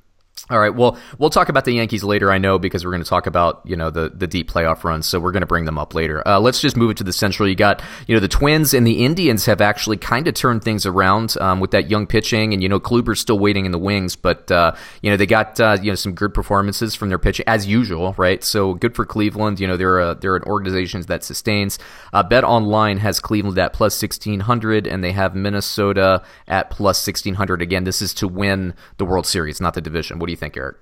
all 0.50 0.58
right. 0.58 0.74
Well, 0.74 0.98
we'll 1.18 1.30
talk 1.30 1.48
about 1.48 1.64
the 1.64 1.72
Yankees 1.72 2.02
later. 2.02 2.30
I 2.30 2.38
know 2.38 2.58
because 2.58 2.84
we're 2.84 2.90
going 2.90 3.04
to 3.04 3.08
talk 3.08 3.26
about 3.26 3.62
you 3.64 3.76
know 3.76 3.90
the 3.90 4.10
the 4.10 4.26
deep 4.26 4.50
playoff 4.50 4.82
runs, 4.82 5.06
so 5.06 5.20
we're 5.20 5.30
going 5.30 5.42
to 5.42 5.46
bring 5.46 5.64
them 5.64 5.78
up 5.78 5.94
later. 5.94 6.26
Uh, 6.26 6.40
let's 6.40 6.60
just 6.60 6.76
move 6.76 6.90
it 6.90 6.96
to 6.96 7.04
the 7.04 7.12
Central. 7.12 7.48
You 7.48 7.54
got 7.54 7.82
you 8.06 8.16
know 8.16 8.20
the 8.20 8.28
Twins 8.28 8.74
and 8.74 8.86
the 8.86 9.04
Indians 9.04 9.46
have 9.46 9.60
actually 9.60 9.96
kind 9.96 10.26
of 10.26 10.34
turned 10.34 10.64
things 10.64 10.86
around 10.86 11.36
um, 11.40 11.60
with 11.60 11.70
that 11.70 11.88
young 11.88 12.06
pitching, 12.06 12.52
and 12.52 12.62
you 12.62 12.68
know 12.68 12.80
Kluber's 12.80 13.20
still 13.20 13.38
waiting 13.38 13.64
in 13.64 13.70
the 13.70 13.78
wings, 13.78 14.16
but 14.16 14.50
uh, 14.50 14.74
you 15.02 15.10
know 15.10 15.16
they 15.16 15.26
got 15.26 15.60
uh, 15.60 15.76
you 15.80 15.92
know 15.92 15.94
some 15.94 16.14
good 16.14 16.34
performances 16.34 16.96
from 16.96 17.10
their 17.10 17.18
pitching 17.18 17.44
as 17.46 17.66
usual, 17.66 18.14
right? 18.18 18.42
So 18.42 18.74
good 18.74 18.96
for 18.96 19.06
Cleveland. 19.06 19.60
You 19.60 19.68
know 19.68 19.76
they're 19.76 20.00
a, 20.00 20.14
they're 20.16 20.36
an 20.36 20.44
organization 20.44 21.02
that 21.02 21.22
sustains. 21.22 21.78
Uh, 22.12 22.24
Bet 22.24 22.42
Online 22.42 22.98
has 22.98 23.20
Cleveland 23.20 23.58
at 23.58 23.72
plus 23.72 23.94
sixteen 23.94 24.40
hundred, 24.40 24.88
and 24.88 25.04
they 25.04 25.12
have 25.12 25.36
Minnesota 25.36 26.22
at 26.48 26.70
plus 26.70 27.00
sixteen 27.00 27.34
hundred. 27.34 27.62
Again, 27.62 27.84
this 27.84 28.02
is 28.02 28.12
to 28.14 28.26
win 28.26 28.74
the 28.96 29.04
World 29.04 29.26
Series, 29.26 29.60
not 29.60 29.74
the 29.74 29.80
division. 29.80 30.18
What 30.18 30.26
do 30.26 30.32
you 30.32 30.39
think, 30.40 30.56
Eric? 30.56 30.76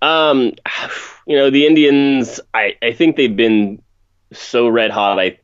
Um, 0.00 0.52
you 1.26 1.36
know, 1.36 1.50
the 1.50 1.66
Indians, 1.66 2.40
I, 2.54 2.76
I 2.80 2.92
think 2.92 3.16
they've 3.16 3.36
been 3.36 3.82
so 4.32 4.68
red 4.68 4.90
hot. 4.90 5.18
I 5.18 5.38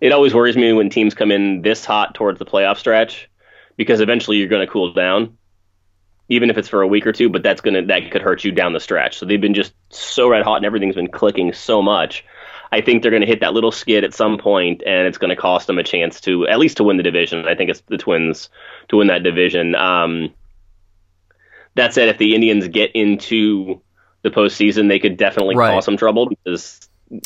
it 0.00 0.12
always 0.12 0.34
worries 0.34 0.56
me 0.56 0.72
when 0.72 0.90
teams 0.90 1.14
come 1.14 1.30
in 1.30 1.62
this 1.62 1.84
hot 1.84 2.14
towards 2.14 2.38
the 2.38 2.46
playoff 2.46 2.78
stretch 2.78 3.28
because 3.76 4.00
eventually 4.00 4.36
you're 4.36 4.48
going 4.48 4.66
to 4.66 4.72
cool 4.72 4.92
down, 4.92 5.36
even 6.28 6.50
if 6.50 6.58
it's 6.58 6.68
for 6.68 6.82
a 6.82 6.86
week 6.86 7.06
or 7.06 7.12
two. 7.12 7.28
But 7.28 7.42
that's 7.42 7.60
gonna 7.60 7.86
that 7.86 8.10
could 8.10 8.22
hurt 8.22 8.44
you 8.44 8.52
down 8.52 8.72
the 8.72 8.80
stretch. 8.80 9.18
So 9.18 9.26
they've 9.26 9.40
been 9.40 9.54
just 9.54 9.74
so 9.90 10.28
red 10.28 10.44
hot 10.44 10.56
and 10.56 10.66
everything's 10.66 10.94
been 10.94 11.08
clicking 11.10 11.52
so 11.52 11.82
much. 11.82 12.24
I 12.70 12.82
think 12.82 13.02
they're 13.02 13.10
going 13.10 13.22
to 13.22 13.26
hit 13.26 13.40
that 13.40 13.54
little 13.54 13.72
skid 13.72 14.04
at 14.04 14.12
some 14.12 14.36
point, 14.36 14.82
and 14.84 15.06
it's 15.06 15.16
going 15.16 15.30
to 15.30 15.40
cost 15.40 15.66
them 15.66 15.78
a 15.78 15.82
chance 15.82 16.20
to 16.22 16.46
at 16.46 16.58
least 16.58 16.76
to 16.76 16.84
win 16.84 16.98
the 16.98 17.02
division. 17.02 17.48
I 17.48 17.54
think 17.54 17.70
it's 17.70 17.80
the 17.88 17.96
Twins 17.96 18.50
to 18.88 18.98
win 18.98 19.06
that 19.06 19.22
division. 19.22 19.74
Um, 19.74 20.34
that 21.78 21.94
said, 21.94 22.08
if 22.08 22.18
the 22.18 22.34
Indians 22.34 22.68
get 22.68 22.92
into 22.94 23.80
the 24.22 24.30
postseason, 24.30 24.88
they 24.88 24.98
could 24.98 25.16
definitely 25.16 25.56
Right. 25.56 25.72
cause 25.74 25.84
some 25.84 25.96
trouble 25.96 26.28
because 26.28 26.80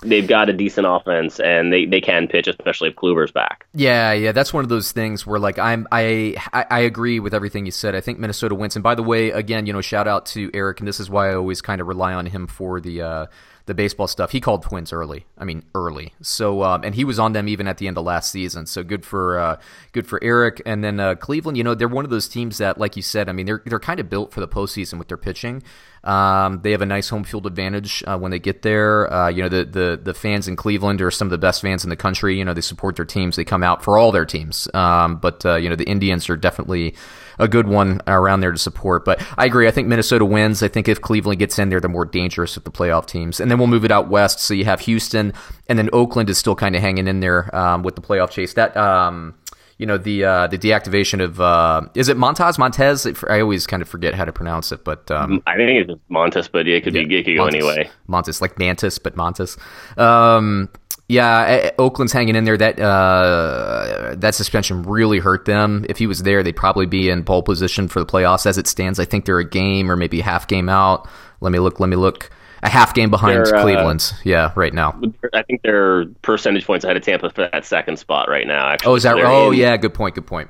they've 0.05 0.29
got 0.29 0.49
a 0.49 0.53
decent 0.53 0.87
offense 0.89 1.41
and 1.41 1.73
they, 1.73 1.87
they 1.87 2.01
can 2.01 2.29
pitch, 2.29 2.47
especially 2.47 2.91
if 2.91 2.95
Kluber's 2.95 3.33
back. 3.33 3.67
Yeah, 3.75 4.13
yeah, 4.13 4.31
that's 4.33 4.53
one 4.53 4.63
of 4.63 4.69
those 4.69 4.93
things 4.93 5.27
where 5.27 5.41
like 5.41 5.59
I'm 5.59 5.89
I 5.91 6.37
I 6.53 6.65
I 6.71 6.81
agree 6.81 7.19
with 7.19 7.35
everything 7.35 7.67
you 7.67 7.73
said. 7.73 7.95
I 7.97 8.01
think 8.01 8.19
Minnesota 8.21 8.55
wins. 8.55 8.77
And 8.77 8.83
by 8.83 8.95
the 8.95 9.03
way, 9.03 9.31
again, 9.31 9.67
you 9.67 9.73
know, 9.73 9.81
shout 9.81 10.07
out 10.07 10.27
to 10.27 10.51
Eric, 10.55 10.79
and 10.81 10.87
this 10.87 11.01
is 11.01 11.11
why 11.11 11.31
I 11.31 11.35
always 11.35 11.61
kind 11.61 11.81
of 11.81 11.89
rely 11.89 12.15
on 12.15 12.27
him 12.27 12.47
for 12.47 12.81
the 12.81 13.03
uh, 13.03 13.27
the 13.67 13.75
baseball 13.75 14.09
stuff. 14.09 14.33
He 14.33 14.41
called 14.41 14.63
Twins 14.63 14.93
early. 14.93 15.27
I 15.39 15.45
mean, 15.45 15.65
early. 15.75 16.13
So 16.21 16.63
um, 16.63 16.85
and 16.85 16.95
he 16.95 17.05
was 17.05 17.19
on 17.19 17.33
them 17.33 17.49
even 17.49 17.69
at 17.69 17.79
the 17.79 17.87
end 17.87 17.99
of 17.99 18.05
last 18.05 18.31
season. 18.31 18.67
So 18.67 18.83
good 18.83 19.05
for 19.05 19.39
uh, 19.39 19.61
good 19.93 20.07
for 20.07 20.23
Eric. 20.23 20.63
And 20.67 20.83
then 20.83 21.01
uh, 21.01 21.15
Cleveland, 21.15 21.57
you 21.57 21.65
know, 21.65 21.75
they're 21.75 21.89
one 21.89 22.05
of 22.05 22.11
those 22.11 22.29
teams 22.29 22.59
that, 22.59 22.79
like 22.79 22.97
you 22.97 23.03
said, 23.03 23.29
I 23.29 23.33
mean, 23.33 23.47
they're 23.47 23.63
they're 23.65 23.79
kind 23.79 24.01
of 24.01 24.11
built 24.11 24.33
for 24.33 24.41
the 24.41 24.49
postseason 24.49 24.99
with 24.99 25.09
their 25.09 25.17
pitching. 25.17 25.63
Um, 26.05 26.61
they 26.63 26.73
have 26.73 26.83
a 26.83 26.87
nice 26.87 27.09
home 27.09 27.23
field 27.23 27.47
advantage 27.47 28.03
uh, 28.07 28.19
when 28.19 28.33
they 28.33 28.41
get 28.41 28.63
there. 28.63 29.13
Uh, 29.13 29.29
you 29.29 29.43
know, 29.43 29.49
the, 29.49 29.65
the 29.65 30.01
the 30.03 30.15
fans 30.15 30.49
in 30.49 30.57
Cleveland 30.57 31.01
are 31.01 31.11
some 31.11 31.27
of 31.27 31.31
the 31.31 31.39
best 31.39 31.63
fans 31.63 31.85
in 31.85 31.91
the 31.91 31.97
country. 31.97 32.37
You 32.37 32.45
know, 32.45 32.55
they 32.55 32.61
support 32.61 32.97
their 32.97 33.05
teams. 33.05 33.37
They 33.37 33.45
come 33.45 33.63
out 33.63 33.85
for 33.85 33.97
all 33.97 34.11
their 34.11 34.27
teams. 34.27 34.69
Um, 34.75 35.17
but 35.17 35.47
uh, 35.47 35.57
you 35.57 35.69
know, 35.69 35.77
the 35.77 35.89
Indians 35.89 36.29
are 36.29 36.37
definitely 36.37 36.97
a 37.39 37.49
good 37.49 37.69
one 37.69 38.01
around 38.07 38.41
there 38.41 38.53
to 38.53 38.59
support. 38.59 39.05
But 39.05 39.25
I 39.39 39.47
agree. 39.47 39.69
I 39.69 39.71
think 39.71 39.89
Minnesota 39.89 40.25
wins. 40.25 40.63
I 40.63 40.69
think 40.69 40.89
if 40.89 41.01
Cleveland 41.01 41.39
gets 41.39 41.59
in 41.59 41.69
there, 41.69 41.81
they're 41.81 41.91
more 41.91 42.05
dangerous 42.05 42.55
with 42.55 42.65
the 42.65 42.71
playoff 42.71 43.07
teams. 43.07 43.41
And 43.41 43.51
then 43.51 43.59
we'll 43.59 43.69
move 43.69 43.85
it 43.85 43.91
out 43.91 44.09
west. 44.09 44.41
So 44.41 44.55
you 44.55 44.65
have 44.65 44.81
Houston, 44.81 45.33
and 45.69 45.79
then 45.79 45.89
Oakland 45.93 46.31
is 46.31 46.39
still 46.39 46.55
kind 46.55 46.75
of 46.75 46.83
hanging 46.83 47.09
in 47.09 47.21
there 47.21 47.55
um, 47.55 47.83
with 47.83 47.97
the 47.97 48.03
playoff 48.03 48.31
chase. 48.31 48.55
That. 48.55 48.77
Um, 48.77 49.35
you 49.79 49.87
know 49.87 49.99
the 49.99 50.25
uh, 50.25 50.47
the 50.47 50.59
deactivation 50.59 51.21
of 51.21 51.41
uh, 51.41 51.81
is 51.97 52.09
it 52.09 52.17
Montez 52.17 52.57
Montez? 52.57 53.05
I 53.29 53.41
always 53.41 53.67
kind 53.67 53.83
of 53.83 53.89
forget 53.89 54.15
how 54.15 54.25
to 54.25 54.33
pronounce 54.33 54.71
it, 54.71 54.85
but 54.85 55.11
um, 55.11 55.43
I 55.45 55.57
think 55.57 55.71
it's 55.71 56.01
Montez, 56.09 56.45
Montes, 56.45 56.49
but 56.49 56.69
it 56.69 56.85
could 56.85 56.93
be 56.93 57.01
it 57.01 57.25
could 57.25 57.37
Montes. 57.37 57.55
anyway. 57.57 57.91
Montez 58.07 58.41
like 58.41 58.61
Mantis, 58.61 59.01
but 59.01 59.17
Montez. 59.17 59.57
Um, 59.97 60.69
yeah, 61.09 61.71
Oakland's 61.79 62.13
hanging 62.13 62.37
in 62.37 62.45
there. 62.45 62.57
That 62.57 62.79
uh, 62.81 64.15
that 64.17 64.35
suspension 64.35 64.83
really 64.83 65.19
hurt 65.19 65.45
them. 65.45 65.85
If 65.89 65.99
he 65.99 66.07
was 66.07 66.23
there, 66.23 66.43
they'd 66.43 66.57
probably 66.57 66.87
be 66.87 67.09
in 67.11 67.25
pole 67.25 67.43
position 67.43 67.89
for 67.89 68.01
the 68.01 68.07
playoffs. 68.07 68.47
As 68.47 68.57
it 68.59 68.67
stands, 68.67 68.99
I 68.99 69.05
think 69.05 69.25
they're 69.27 69.39
a 69.39 69.49
game 69.49 69.91
or 69.91 69.97
maybe 69.97 70.21
a 70.21 70.25
half 70.25 70.47
game 70.49 70.69
out. 70.69 71.09
Let 71.41 71.53
me 71.53 71.59
look. 71.59 71.81
Let 71.81 71.89
me 71.89 71.97
look. 71.97 72.31
A 72.65 72.69
half 72.69 72.95
game 72.95 73.11
behind 73.11 73.41
uh, 73.41 73.61
Cleveland. 73.63 74.13
Yeah, 74.23 74.53
right 74.55 74.73
now. 74.73 74.99
I 75.35 75.43
think 75.43 75.63
they're 75.63 76.05
percentage 76.23 76.65
points 76.65 76.85
ahead 76.85 76.97
of 76.97 77.03
Tampa 77.03 77.29
for 77.31 77.49
that 77.51 77.65
second 77.67 77.99
spot 77.99 78.29
right 78.29 78.47
now. 78.47 78.69
Actually, 78.69 78.93
Oh, 78.93 78.95
is 78.95 79.03
that? 79.03 79.17
They're 79.17 79.27
Oh, 79.27 79.51
in- 79.51 79.59
yeah. 79.59 79.77
Good 79.77 79.95
point. 79.95 80.15
Good 80.15 80.29
point. 80.29 80.49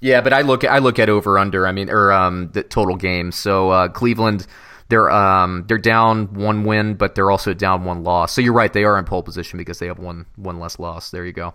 Yeah, 0.00 0.20
but 0.20 0.32
I 0.32 0.40
look. 0.42 0.64
I 0.64 0.78
look 0.78 0.98
at 0.98 1.08
over 1.08 1.38
under. 1.38 1.66
I 1.66 1.72
mean, 1.72 1.88
or 1.90 2.10
um, 2.12 2.50
the 2.52 2.64
total 2.64 2.96
game. 2.96 3.30
So 3.30 3.70
uh, 3.70 3.88
Cleveland, 3.88 4.46
they're 4.88 5.10
um, 5.10 5.64
they're 5.66 5.78
down 5.78 6.34
one 6.34 6.64
win, 6.64 6.94
but 6.94 7.14
they're 7.14 7.30
also 7.30 7.54
down 7.54 7.84
one 7.84 8.02
loss. 8.02 8.32
So 8.32 8.40
you're 8.40 8.52
right. 8.52 8.72
They 8.72 8.84
are 8.84 8.98
in 8.98 9.04
pole 9.04 9.22
position 9.22 9.58
because 9.58 9.78
they 9.78 9.86
have 9.86 9.98
one 9.98 10.26
one 10.36 10.58
less 10.58 10.78
loss. 10.78 11.10
There 11.10 11.24
you 11.24 11.32
go. 11.32 11.54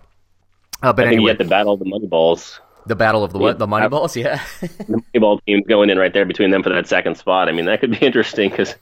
Uh, 0.82 0.92
but 0.92 1.04
I 1.06 1.08
anyway, 1.08 1.22
you 1.22 1.28
get 1.28 1.38
the 1.38 1.44
battle 1.44 1.74
of 1.74 1.78
the 1.78 1.84
money 1.84 2.06
balls. 2.06 2.60
the 2.86 2.96
battle 2.96 3.22
of 3.22 3.32
the 3.32 3.38
what? 3.38 3.58
The 3.58 3.66
money 3.66 3.88
balls. 3.88 4.16
Yeah. 4.16 4.42
The 4.60 4.84
money 4.88 5.18
ball 5.18 5.40
teams 5.46 5.64
going 5.68 5.90
in 5.90 5.98
right 5.98 6.12
there 6.12 6.24
between 6.24 6.50
them 6.50 6.62
for 6.62 6.70
that 6.70 6.88
second 6.88 7.16
spot. 7.16 7.48
I 7.48 7.52
mean, 7.52 7.66
that 7.66 7.80
could 7.80 7.90
be 7.90 7.98
interesting 8.06 8.50
because 8.50 8.74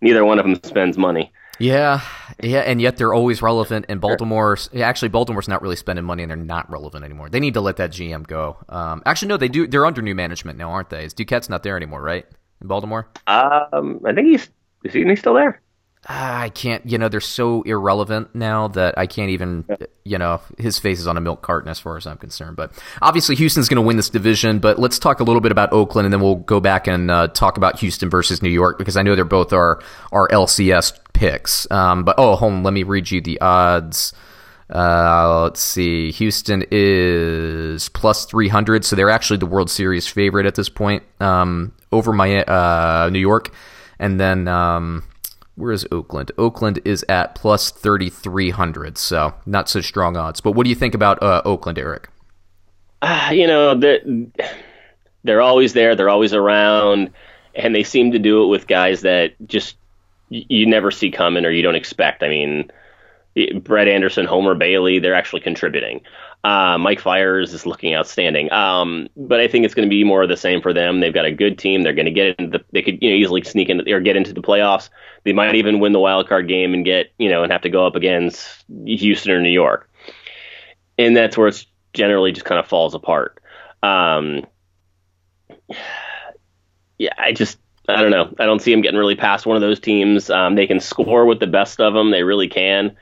neither 0.00 0.24
one 0.24 0.38
of 0.38 0.44
them 0.44 0.58
spends 0.64 0.98
money. 0.98 1.32
Yeah, 1.60 2.00
yeah, 2.42 2.60
and 2.60 2.80
yet 2.80 2.96
they're 2.96 3.14
always 3.14 3.40
relevant. 3.40 3.86
And 3.88 4.00
Baltimore's 4.00 4.68
actually 4.74 5.10
Baltimore's 5.10 5.46
not 5.46 5.62
really 5.62 5.76
spending 5.76 6.04
money, 6.04 6.24
and 6.24 6.30
they're 6.30 6.36
not 6.36 6.68
relevant 6.68 7.04
anymore. 7.04 7.28
They 7.30 7.38
need 7.38 7.54
to 7.54 7.60
let 7.60 7.76
that 7.76 7.92
GM 7.92 8.26
go. 8.26 8.56
Um, 8.68 9.02
actually, 9.06 9.28
no, 9.28 9.36
they 9.36 9.48
do. 9.48 9.68
They're 9.68 9.86
under 9.86 10.02
new 10.02 10.16
management 10.16 10.58
now, 10.58 10.70
aren't 10.72 10.90
they? 10.90 11.04
Is 11.04 11.14
Duquette's 11.14 11.48
not 11.48 11.62
there 11.62 11.76
anymore, 11.76 12.02
right? 12.02 12.26
Baltimore. 12.68 13.08
Um, 13.26 14.00
I 14.04 14.12
think 14.12 14.28
he's 14.28 14.48
is 14.84 14.92
he, 14.92 15.04
he's 15.04 15.20
still 15.20 15.34
there. 15.34 15.60
Ah, 16.06 16.40
I 16.40 16.50
can't. 16.50 16.84
You 16.84 16.98
know, 16.98 17.08
they're 17.08 17.20
so 17.20 17.62
irrelevant 17.62 18.34
now 18.34 18.68
that 18.68 18.98
I 18.98 19.06
can't 19.06 19.30
even. 19.30 19.64
You 20.04 20.18
know, 20.18 20.42
his 20.58 20.78
face 20.78 21.00
is 21.00 21.06
on 21.06 21.16
a 21.16 21.20
milk 21.20 21.40
carton 21.40 21.70
as 21.70 21.80
far 21.80 21.96
as 21.96 22.06
I'm 22.06 22.18
concerned. 22.18 22.56
But 22.56 22.72
obviously, 23.00 23.36
Houston's 23.36 23.70
going 23.70 23.82
to 23.82 23.86
win 23.86 23.96
this 23.96 24.10
division. 24.10 24.58
But 24.58 24.78
let's 24.78 24.98
talk 24.98 25.20
a 25.20 25.24
little 25.24 25.40
bit 25.40 25.50
about 25.50 25.72
Oakland, 25.72 26.04
and 26.04 26.12
then 26.12 26.20
we'll 26.20 26.36
go 26.36 26.60
back 26.60 26.86
and 26.86 27.10
uh, 27.10 27.28
talk 27.28 27.56
about 27.56 27.78
Houston 27.78 28.10
versus 28.10 28.42
New 28.42 28.50
York 28.50 28.76
because 28.76 28.98
I 28.98 29.02
know 29.02 29.14
they're 29.14 29.24
both 29.24 29.54
our 29.54 29.80
our 30.12 30.28
LCS 30.28 30.98
picks. 31.14 31.70
Um, 31.70 32.04
but 32.04 32.16
oh, 32.18 32.36
hold 32.36 32.52
on, 32.52 32.62
let 32.62 32.74
me 32.74 32.82
read 32.82 33.10
you 33.10 33.22
the 33.22 33.40
odds. 33.40 34.12
Uh, 34.72 35.42
let's 35.42 35.60
see. 35.60 36.10
Houston 36.12 36.64
is 36.70 37.88
plus 37.90 38.24
300, 38.24 38.84
so 38.84 38.96
they're 38.96 39.10
actually 39.10 39.36
the 39.36 39.46
World 39.46 39.70
Series 39.70 40.06
favorite 40.06 40.46
at 40.46 40.54
this 40.54 40.68
point 40.68 41.02
um, 41.20 41.72
over 41.92 42.12
my 42.12 42.42
uh, 42.44 43.10
New 43.12 43.18
York. 43.18 43.52
And 43.98 44.18
then 44.18 44.48
um, 44.48 45.04
where 45.56 45.72
is 45.72 45.86
Oakland? 45.92 46.32
Oakland 46.38 46.80
is 46.84 47.04
at 47.08 47.34
plus 47.34 47.70
3,300, 47.70 48.98
so 48.98 49.34
not 49.46 49.68
so 49.68 49.80
strong 49.80 50.16
odds. 50.16 50.40
But 50.40 50.52
what 50.52 50.64
do 50.64 50.70
you 50.70 50.76
think 50.76 50.94
about 50.94 51.22
uh, 51.22 51.42
Oakland, 51.44 51.78
Eric? 51.78 52.08
Uh, 53.02 53.30
you 53.32 53.46
know, 53.46 53.78
they're, 53.78 54.00
they're 55.24 55.42
always 55.42 55.74
there, 55.74 55.94
they're 55.94 56.08
always 56.08 56.32
around, 56.32 57.10
and 57.54 57.74
they 57.74 57.84
seem 57.84 58.12
to 58.12 58.18
do 58.18 58.42
it 58.44 58.46
with 58.46 58.66
guys 58.66 59.02
that 59.02 59.34
just 59.46 59.76
you 60.30 60.66
never 60.66 60.90
see 60.90 61.10
coming 61.10 61.44
or 61.44 61.50
you 61.50 61.62
don't 61.62 61.74
expect. 61.76 62.22
I 62.22 62.28
mean, 62.28 62.70
Brett 63.62 63.88
Anderson, 63.88 64.26
Homer 64.26 64.54
Bailey, 64.54 64.98
they're 64.98 65.14
actually 65.14 65.40
contributing. 65.40 66.02
Uh, 66.44 66.76
Mike 66.78 67.00
Fiers 67.00 67.54
is 67.54 67.66
looking 67.66 67.94
outstanding. 67.94 68.52
Um, 68.52 69.08
but 69.16 69.40
I 69.40 69.48
think 69.48 69.64
it's 69.64 69.74
going 69.74 69.88
to 69.88 69.90
be 69.90 70.04
more 70.04 70.22
of 70.22 70.28
the 70.28 70.36
same 70.36 70.60
for 70.60 70.72
them. 70.72 71.00
They've 71.00 71.14
got 71.14 71.24
a 71.24 71.32
good 71.32 71.58
team. 71.58 71.82
They're 71.82 71.94
going 71.94 72.04
to 72.06 72.12
get 72.12 72.38
into 72.38 72.58
the, 72.58 72.64
they 72.72 72.82
could 72.82 73.02
you 73.02 73.10
know 73.10 73.16
easily 73.16 73.42
sneak 73.42 73.70
in 73.70 73.88
or 73.90 74.00
get 74.00 74.16
into 74.16 74.32
the 74.32 74.42
playoffs. 74.42 74.90
They 75.24 75.32
might 75.32 75.54
even 75.54 75.80
win 75.80 75.92
the 75.92 76.00
wild 76.00 76.28
card 76.28 76.46
game 76.46 76.74
and 76.74 76.84
get 76.84 77.12
you 77.18 77.30
know 77.30 77.42
and 77.42 77.50
have 77.50 77.62
to 77.62 77.70
go 77.70 77.86
up 77.86 77.96
against 77.96 78.64
Houston 78.84 79.32
or 79.32 79.40
New 79.40 79.48
York. 79.48 79.90
And 80.98 81.16
that's 81.16 81.36
where 81.36 81.48
it's 81.48 81.66
generally 81.92 82.32
just 82.32 82.46
kind 82.46 82.60
of 82.60 82.68
falls 82.68 82.94
apart. 82.94 83.40
Um, 83.82 84.46
yeah, 86.98 87.14
I 87.16 87.32
just 87.32 87.58
I 87.88 88.00
don't 88.00 88.10
know. 88.10 88.34
I 88.38 88.46
don't 88.46 88.60
see 88.60 88.70
them 88.70 88.82
getting 88.82 88.98
really 88.98 89.16
past 89.16 89.46
one 89.46 89.56
of 89.56 89.62
those 89.62 89.80
teams. 89.80 90.30
Um, 90.30 90.54
they 90.54 90.66
can 90.66 90.80
score 90.80 91.26
with 91.26 91.40
the 91.40 91.46
best 91.46 91.80
of 91.80 91.94
them. 91.94 92.10
They 92.10 92.22
really 92.22 92.48
can. 92.48 92.96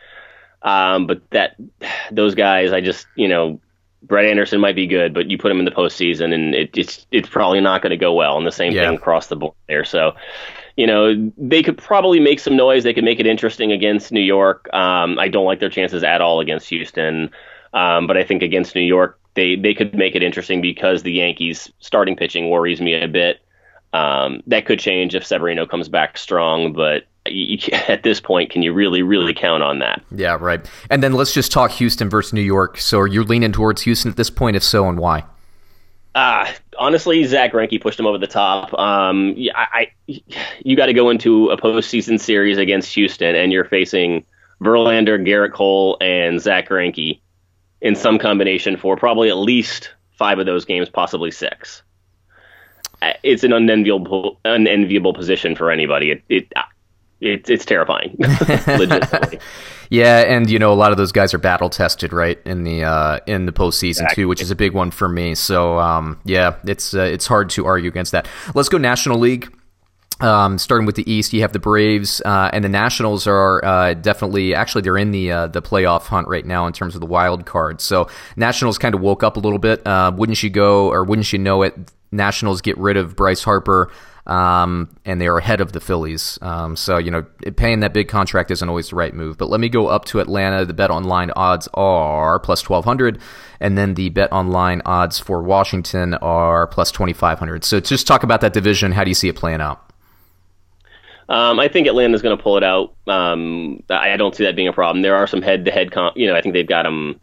Um, 0.62 1.06
but 1.06 1.28
that 1.30 1.56
those 2.10 2.34
guys, 2.34 2.72
I 2.72 2.80
just 2.80 3.06
you 3.16 3.28
know, 3.28 3.60
Brett 4.02 4.26
Anderson 4.26 4.60
might 4.60 4.74
be 4.74 4.86
good, 4.86 5.14
but 5.14 5.30
you 5.30 5.38
put 5.38 5.50
him 5.50 5.58
in 5.58 5.64
the 5.64 5.70
postseason, 5.70 6.34
and 6.34 6.54
it, 6.54 6.76
it's 6.76 7.06
it's 7.10 7.28
probably 7.28 7.60
not 7.60 7.82
going 7.82 7.90
to 7.90 7.96
go 7.96 8.12
well. 8.12 8.36
And 8.36 8.46
the 8.46 8.52
same 8.52 8.72
yeah. 8.72 8.88
thing 8.88 8.96
across 8.96 9.28
the 9.28 9.36
board 9.36 9.54
there. 9.68 9.84
So, 9.84 10.12
you 10.76 10.86
know, 10.86 11.30
they 11.36 11.62
could 11.62 11.78
probably 11.78 12.18
make 12.18 12.40
some 12.40 12.56
noise. 12.56 12.82
They 12.82 12.94
could 12.94 13.04
make 13.04 13.20
it 13.20 13.26
interesting 13.26 13.70
against 13.70 14.10
New 14.10 14.20
York. 14.20 14.68
Um, 14.72 15.18
I 15.18 15.28
don't 15.28 15.44
like 15.44 15.60
their 15.60 15.68
chances 15.68 16.02
at 16.02 16.20
all 16.20 16.40
against 16.40 16.68
Houston, 16.68 17.30
um, 17.72 18.06
but 18.06 18.16
I 18.16 18.24
think 18.24 18.42
against 18.42 18.74
New 18.74 18.82
York, 18.82 19.20
they 19.34 19.54
they 19.54 19.74
could 19.74 19.94
make 19.94 20.16
it 20.16 20.22
interesting 20.22 20.60
because 20.60 21.02
the 21.02 21.12
Yankees 21.12 21.72
starting 21.78 22.16
pitching 22.16 22.50
worries 22.50 22.80
me 22.80 23.00
a 23.00 23.08
bit. 23.08 23.40
Um, 23.92 24.42
that 24.46 24.66
could 24.66 24.80
change 24.80 25.14
if 25.14 25.24
Severino 25.24 25.66
comes 25.66 25.88
back 25.88 26.16
strong, 26.16 26.72
but 26.72 27.04
you, 27.32 27.58
at 27.88 28.02
this 28.02 28.20
point, 28.20 28.50
can 28.50 28.62
you 28.62 28.72
really, 28.72 29.02
really 29.02 29.34
count 29.34 29.62
on 29.62 29.78
that? 29.80 30.02
Yeah, 30.10 30.36
right. 30.40 30.64
And 30.90 31.02
then 31.02 31.12
let's 31.12 31.32
just 31.32 31.52
talk 31.52 31.70
Houston 31.72 32.08
versus 32.08 32.32
New 32.32 32.42
York. 32.42 32.78
So 32.78 32.98
are 32.98 33.06
you 33.06 33.24
leaning 33.24 33.52
towards 33.52 33.82
Houston 33.82 34.10
at 34.10 34.16
this 34.16 34.30
point? 34.30 34.56
If 34.56 34.62
so, 34.62 34.88
and 34.88 34.98
why? 34.98 35.24
Uh, 36.14 36.50
honestly, 36.78 37.24
Zach 37.24 37.52
Greinke 37.52 37.80
pushed 37.80 37.98
him 37.98 38.06
over 38.06 38.18
the 38.18 38.26
top. 38.26 38.74
Um, 38.78 39.34
I, 39.54 39.88
I 40.08 40.22
you 40.62 40.76
got 40.76 40.86
to 40.86 40.92
go 40.92 41.10
into 41.10 41.48
a 41.50 41.56
postseason 41.56 42.20
series 42.20 42.58
against 42.58 42.94
Houston, 42.94 43.34
and 43.34 43.50
you're 43.52 43.64
facing 43.64 44.24
Verlander, 44.60 45.18
Gerrit 45.26 45.52
Cole, 45.52 45.96
and 46.00 46.40
Zach 46.40 46.68
Greinke 46.68 47.20
in 47.80 47.96
some 47.96 48.18
combination 48.18 48.76
for 48.76 48.96
probably 48.96 49.28
at 49.28 49.36
least 49.36 49.90
five 50.18 50.38
of 50.38 50.46
those 50.46 50.64
games, 50.64 50.88
possibly 50.88 51.30
six. 51.30 51.82
Uh, 53.00 53.14
it's 53.22 53.42
an 53.42 53.52
unenviable, 53.52 54.38
unenviable 54.44 55.14
position 55.14 55.56
for 55.56 55.70
anybody. 55.70 56.12
It, 56.12 56.22
it 56.28 56.52
it's 57.22 57.48
it's 57.48 57.64
terrifying. 57.64 58.16
yeah, 59.90 60.18
and 60.20 60.50
you 60.50 60.58
know 60.58 60.72
a 60.72 60.74
lot 60.74 60.90
of 60.90 60.98
those 60.98 61.12
guys 61.12 61.32
are 61.32 61.38
battle 61.38 61.70
tested, 61.70 62.12
right 62.12 62.38
in 62.44 62.64
the 62.64 62.84
uh, 62.84 63.20
in 63.26 63.46
the 63.46 63.52
postseason 63.52 64.02
exactly. 64.02 64.24
too, 64.24 64.28
which 64.28 64.42
is 64.42 64.50
a 64.50 64.56
big 64.56 64.72
one 64.72 64.90
for 64.90 65.08
me. 65.08 65.34
So 65.34 65.78
um, 65.78 66.20
yeah, 66.24 66.56
it's 66.64 66.94
uh, 66.94 67.02
it's 67.02 67.26
hard 67.26 67.50
to 67.50 67.66
argue 67.66 67.88
against 67.88 68.12
that. 68.12 68.28
Let's 68.54 68.68
go 68.68 68.78
National 68.78 69.18
League. 69.18 69.52
Um, 70.20 70.58
starting 70.58 70.86
with 70.86 70.94
the 70.94 71.10
East, 71.10 71.32
you 71.32 71.40
have 71.40 71.52
the 71.52 71.58
Braves 71.58 72.22
uh, 72.24 72.48
and 72.52 72.64
the 72.64 72.68
Nationals 72.68 73.26
are 73.26 73.64
uh, 73.64 73.94
definitely 73.94 74.54
actually 74.54 74.82
they're 74.82 74.98
in 74.98 75.10
the 75.10 75.32
uh, 75.32 75.46
the 75.48 75.62
playoff 75.62 76.02
hunt 76.02 76.28
right 76.28 76.46
now 76.46 76.66
in 76.66 76.72
terms 76.72 76.94
of 76.94 77.00
the 77.00 77.06
wild 77.06 77.44
card. 77.44 77.80
So 77.80 78.08
Nationals 78.36 78.78
kind 78.78 78.94
of 78.94 79.00
woke 79.00 79.22
up 79.24 79.36
a 79.36 79.40
little 79.40 79.58
bit. 79.58 79.84
Uh, 79.86 80.12
wouldn't 80.14 80.40
you 80.42 80.50
go 80.50 80.88
or 80.90 81.02
wouldn't 81.02 81.32
you 81.32 81.38
know 81.38 81.62
it? 81.62 81.74
Nationals 82.12 82.60
get 82.60 82.78
rid 82.78 82.96
of 82.96 83.16
Bryce 83.16 83.42
Harper 83.42 83.90
um, 84.26 84.94
and 85.04 85.20
they 85.20 85.26
are 85.26 85.38
ahead 85.38 85.60
of 85.60 85.72
the 85.72 85.80
Phillies. 85.80 86.38
Um, 86.42 86.76
so 86.76 86.98
you 86.98 87.10
know, 87.10 87.24
paying 87.56 87.80
that 87.80 87.92
big 87.92 88.08
contract 88.08 88.50
isn't 88.50 88.68
always 88.68 88.90
the 88.90 88.96
right 88.96 89.14
move. 89.14 89.38
But 89.38 89.50
let 89.50 89.60
me 89.60 89.68
go 89.68 89.86
up 89.86 90.04
to 90.06 90.20
Atlanta. 90.20 90.64
The 90.64 90.74
bet 90.74 90.90
online 90.90 91.30
odds 91.36 91.68
are 91.74 92.38
plus 92.38 92.62
twelve 92.62 92.84
hundred, 92.84 93.20
and 93.60 93.76
then 93.76 93.94
the 93.94 94.08
bet 94.10 94.32
online 94.32 94.82
odds 94.84 95.18
for 95.18 95.42
Washington 95.42 96.14
are 96.14 96.66
plus 96.66 96.90
twenty 96.90 97.12
five 97.12 97.38
hundred. 97.38 97.64
So 97.64 97.80
just 97.80 98.06
talk 98.06 98.22
about 98.22 98.40
that 98.40 98.52
division. 98.52 98.92
How 98.92 99.04
do 99.04 99.10
you 99.10 99.14
see 99.14 99.28
it 99.28 99.36
playing 99.36 99.60
out? 99.60 99.88
Um, 101.28 101.58
I 101.60 101.68
think 101.68 101.86
Atlanta's 101.86 102.20
going 102.20 102.36
to 102.36 102.42
pull 102.42 102.58
it 102.58 102.64
out. 102.64 102.94
Um, 103.06 103.82
I 103.88 104.16
don't 104.18 104.34
see 104.36 104.44
that 104.44 104.54
being 104.54 104.68
a 104.68 104.72
problem. 104.72 105.00
There 105.00 105.16
are 105.16 105.26
some 105.26 105.40
head-to-head, 105.40 105.88
you 106.14 106.26
know, 106.26 106.36
I 106.36 106.42
think 106.42 106.52
they've 106.52 106.66
got 106.66 106.82
them 106.82 107.20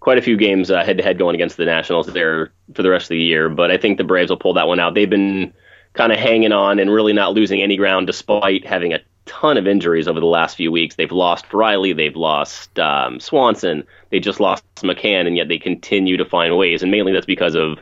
quite 0.00 0.18
a 0.18 0.20
few 0.20 0.36
games 0.36 0.70
uh, 0.70 0.84
head-to-head 0.84 1.16
going 1.16 1.34
against 1.34 1.56
the 1.56 1.64
Nationals 1.64 2.08
there 2.08 2.52
for 2.74 2.82
the 2.82 2.90
rest 2.90 3.04
of 3.04 3.10
the 3.10 3.18
year. 3.18 3.48
But 3.48 3.70
I 3.70 3.78
think 3.78 3.96
the 3.96 4.04
Braves 4.04 4.28
will 4.30 4.36
pull 4.36 4.54
that 4.54 4.68
one 4.68 4.78
out. 4.78 4.94
They've 4.94 5.08
been 5.08 5.54
kind 5.94 6.12
of 6.12 6.18
hanging 6.18 6.52
on 6.52 6.78
and 6.78 6.90
really 6.90 7.12
not 7.12 7.34
losing 7.34 7.62
any 7.62 7.76
ground 7.76 8.06
despite 8.06 8.66
having 8.66 8.92
a 8.92 9.00
ton 9.26 9.56
of 9.56 9.66
injuries 9.66 10.08
over 10.08 10.20
the 10.20 10.26
last 10.26 10.56
few 10.56 10.72
weeks. 10.72 10.96
They've 10.96 11.12
lost 11.12 11.52
Riley, 11.52 11.92
they've 11.92 12.16
lost 12.16 12.78
um, 12.78 13.20
Swanson, 13.20 13.84
they 14.10 14.20
just 14.20 14.40
lost 14.40 14.64
McCann, 14.76 15.26
and 15.26 15.36
yet 15.36 15.48
they 15.48 15.58
continue 15.58 16.16
to 16.16 16.24
find 16.24 16.56
ways. 16.56 16.82
And 16.82 16.90
mainly 16.90 17.12
that's 17.12 17.26
because 17.26 17.54
of 17.54 17.78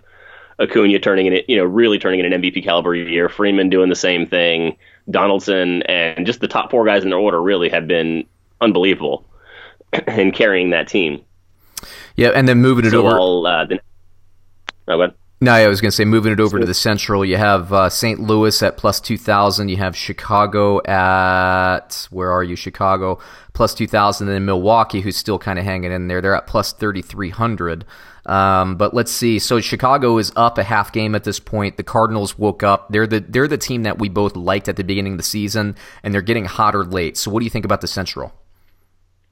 Acuna 0.59 0.99
turning 0.99 1.27
in 1.27 1.33
it, 1.35 1.45
you 1.49 1.57
know, 1.57 1.64
really 1.64 1.99
turning 1.99 2.21
in 2.21 2.33
an 2.33 2.42
MVP 2.42 2.64
caliber 2.64 2.95
year. 2.95 3.29
Freeman 3.29 3.71
doing 3.71 3.88
the 3.88 3.97
same 3.97 4.27
thing. 4.27 4.77
Donaldson 5.11 5.83
and 5.83 6.27
just 6.27 6.40
the 6.40 6.49
top 6.49 6.71
four 6.71 6.85
guys 6.85 7.05
in 7.05 7.11
their 7.11 7.19
order 7.19 7.40
really 7.40 7.69
have 7.69 7.87
been 7.87 8.27
unbelievable 8.61 9.25
in 10.09 10.33
carrying 10.33 10.71
that 10.71 10.88
team. 10.88 11.23
Yeah, 12.16 12.31
and 12.31 12.49
then 12.49 12.59
moving 12.59 12.87
it 12.87 12.90
so 12.90 13.07
over. 13.07 13.19
All, 13.19 13.47
uh, 13.47 13.66
the, 13.66 13.81
oh, 14.88 15.12
no, 15.40 15.53
I 15.53 15.66
was 15.66 15.81
going 15.83 15.90
to 15.90 15.96
say 15.96 16.07
moving 16.07 16.33
it 16.33 16.40
over 16.40 16.59
to 16.59 16.64
the 16.64 16.72
Central. 16.75 17.25
You 17.25 17.37
have 17.37 17.72
uh, 17.72 17.90
St. 17.90 18.20
Louis 18.20 18.62
at 18.62 18.79
plus 18.79 19.01
two 19.01 19.18
thousand. 19.18 19.68
You 19.68 19.77
have 19.77 19.94
Chicago 19.94 20.83
at 20.85 22.09
where 22.11 22.31
are 22.31 22.42
you? 22.42 22.57
Chicago 22.57 23.18
plus 23.53 23.75
two 23.75 23.87
thousand, 23.87 24.29
and 24.29 24.35
then 24.35 24.44
Milwaukee, 24.46 25.03
who's 25.03 25.16
still 25.16 25.38
kind 25.38 25.59
of 25.59 25.64
hanging 25.64 25.92
in 25.92 26.09
there. 26.09 26.22
They're 26.22 26.35
at 26.35 26.46
plus 26.46 26.72
thirty 26.72 27.03
three 27.03 27.31
hundred. 27.31 27.85
Um, 28.25 28.77
but 28.77 28.92
let's 28.92 29.12
see. 29.12 29.38
So 29.38 29.61
Chicago 29.61 30.18
is 30.18 30.33
up 30.37 30.59
a 30.59 30.64
half 30.64 30.90
game 30.90 31.14
at 31.14 31.25
this 31.25 31.38
point. 31.38 31.77
The 31.77 31.85
Cardinals 31.85 32.38
woke 32.38 32.62
up. 32.62 32.88
They're 32.90 33.07
the 33.07 33.20
they're 33.20 33.46
the 33.46 33.59
team 33.59 33.83
that 33.83 33.99
we 33.99 34.09
both 34.09 34.37
liked 34.37 34.68
at 34.68 34.77
the 34.77 34.85
beginning 34.85 35.12
of 35.12 35.18
the 35.18 35.25
season, 35.25 35.77
and 36.03 36.14
they're 36.14 36.22
getting 36.22 36.46
hotter 36.46 36.85
late. 36.85 37.16
So 37.16 37.31
what 37.31 37.40
do 37.40 37.44
you 37.44 37.51
think 37.51 37.64
about 37.64 37.83
the 37.83 37.88
Central? 37.88 38.33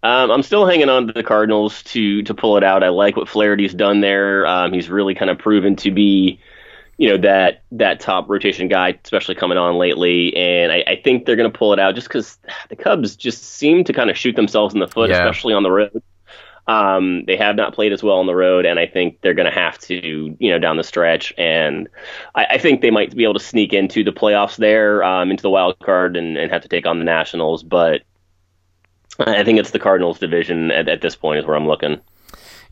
Um, 0.04 0.30
I'm 0.30 0.42
still 0.42 0.66
hanging 0.66 0.90
on 0.90 1.06
to 1.06 1.14
the 1.14 1.22
Cardinals 1.22 1.82
to 1.84 2.22
to 2.24 2.34
pull 2.34 2.58
it 2.58 2.62
out. 2.62 2.84
I 2.84 2.90
like 2.90 3.16
what 3.16 3.26
Flaherty's 3.26 3.72
done 3.72 4.02
there. 4.02 4.46
Um, 4.46 4.74
he's 4.74 4.90
really 4.90 5.14
kind 5.14 5.30
of 5.30 5.38
proven 5.38 5.76
to 5.76 5.90
be, 5.90 6.38
you 6.98 7.08
know, 7.08 7.16
that 7.16 7.62
that 7.72 8.00
top 8.00 8.28
rotation 8.28 8.68
guy, 8.68 8.98
especially 9.02 9.34
coming 9.34 9.56
on 9.56 9.76
lately. 9.78 10.36
And 10.36 10.70
I, 10.70 10.84
I 10.86 11.00
think 11.02 11.24
they're 11.24 11.36
going 11.36 11.50
to 11.50 11.58
pull 11.58 11.72
it 11.72 11.80
out 11.80 11.94
just 11.94 12.08
because 12.08 12.36
the 12.68 12.76
Cubs 12.76 13.16
just 13.16 13.42
seem 13.42 13.82
to 13.84 13.94
kind 13.94 14.10
of 14.10 14.18
shoot 14.18 14.36
themselves 14.36 14.74
in 14.74 14.80
the 14.80 14.86
foot, 14.86 15.08
yeah. 15.08 15.16
especially 15.16 15.54
on 15.54 15.62
the 15.62 15.70
road. 15.70 16.02
Um, 16.66 17.24
they 17.24 17.36
have 17.38 17.56
not 17.56 17.74
played 17.74 17.92
as 17.92 18.02
well 18.02 18.16
on 18.16 18.26
the 18.26 18.34
road, 18.34 18.66
and 18.66 18.78
I 18.78 18.86
think 18.86 19.22
they're 19.22 19.34
going 19.34 19.50
to 19.50 19.58
have 19.58 19.78
to, 19.80 20.36
you 20.38 20.50
know, 20.50 20.58
down 20.58 20.76
the 20.76 20.84
stretch. 20.84 21.32
And 21.36 21.88
I, 22.34 22.44
I, 22.52 22.58
think 22.58 22.80
they 22.80 22.90
might 22.90 23.14
be 23.14 23.24
able 23.24 23.34
to 23.34 23.40
sneak 23.40 23.74
into 23.74 24.02
the 24.02 24.12
playoffs 24.12 24.56
there, 24.56 25.04
um, 25.04 25.30
into 25.30 25.42
the 25.42 25.50
wild 25.50 25.78
card, 25.80 26.16
and, 26.16 26.38
and 26.38 26.50
have 26.50 26.62
to 26.62 26.68
take 26.68 26.86
on 26.86 26.98
the 26.98 27.04
Nationals. 27.04 27.62
But 27.62 28.00
I 29.18 29.44
think 29.44 29.58
it's 29.58 29.70
the 29.70 29.78
Cardinals 29.78 30.18
division 30.18 30.70
at, 30.70 30.88
at 30.88 31.00
this 31.00 31.16
point 31.16 31.38
is 31.38 31.46
where 31.46 31.56
I'm 31.56 31.66
looking. 31.66 32.00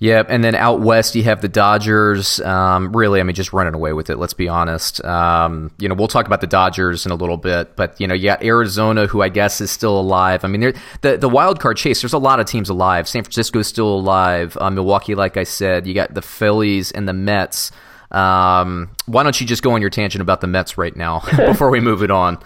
Yeah, 0.03 0.25
and 0.29 0.43
then 0.43 0.57
out 0.57 0.81
west 0.81 1.15
you 1.15 1.23
have 1.23 1.43
the 1.43 1.49
Dodgers. 1.49 2.41
Um, 2.41 2.91
really, 2.91 3.21
I 3.21 3.23
mean, 3.23 3.37
just 3.37 3.53
running 3.53 3.73
away 3.73 3.93
with 3.93 4.11
it. 4.11 4.17
Let's 4.17 4.33
be 4.33 4.49
honest. 4.49 5.03
Um, 5.05 5.71
you 5.79 5.89
know, 5.89 5.95
we'll 5.95 6.09
talk 6.09 6.27
about 6.27 6.41
the 6.41 6.49
Dodgers 6.49 7.07
in 7.07 7.13
a 7.13 7.15
little 7.15 7.37
bit, 7.37 7.77
but 7.77 8.01
you 8.01 8.09
know, 8.09 8.15
you 8.15 8.25
got 8.25 8.43
Arizona, 8.43 9.07
who 9.07 9.23
I 9.23 9.29
guess 9.29 9.61
is 9.61 9.71
still 9.71 10.01
alive. 10.01 10.45
I 10.45 10.49
mean, 10.49 10.75
the 11.03 11.17
the 11.19 11.29
wild 11.29 11.61
card 11.61 11.77
chase. 11.77 12.03
There's 12.03 12.13
a 12.15 12.19
lot 12.19 12.41
of 12.41 12.47
teams 12.47 12.69
alive. 12.69 13.07
San 13.07 13.23
Francisco 13.23 13.61
is 13.61 13.69
still 13.69 13.95
alive. 13.95 14.59
Uh, 14.61 14.71
Milwaukee, 14.71 15.15
like 15.15 15.37
I 15.37 15.45
said, 15.45 15.87
you 15.87 15.95
got 15.95 16.15
the 16.15 16.23
Phillies 16.23 16.91
and 16.91 17.09
the 17.09 17.13
Mets. 17.13 17.71
Um, 18.11 18.91
why 19.07 19.23
don't 19.23 19.41
you 19.41 19.47
just 19.47 19.63
go 19.63 19.71
on 19.71 19.81
your 19.81 19.91
tangent 19.91 20.21
about 20.21 20.41
the 20.41 20.49
Mets 20.49 20.77
right 20.77 20.97
now 20.97 21.21
before 21.37 21.71
we 21.71 21.79
move 21.79 22.03
it 22.03 22.11
on? 22.11 22.39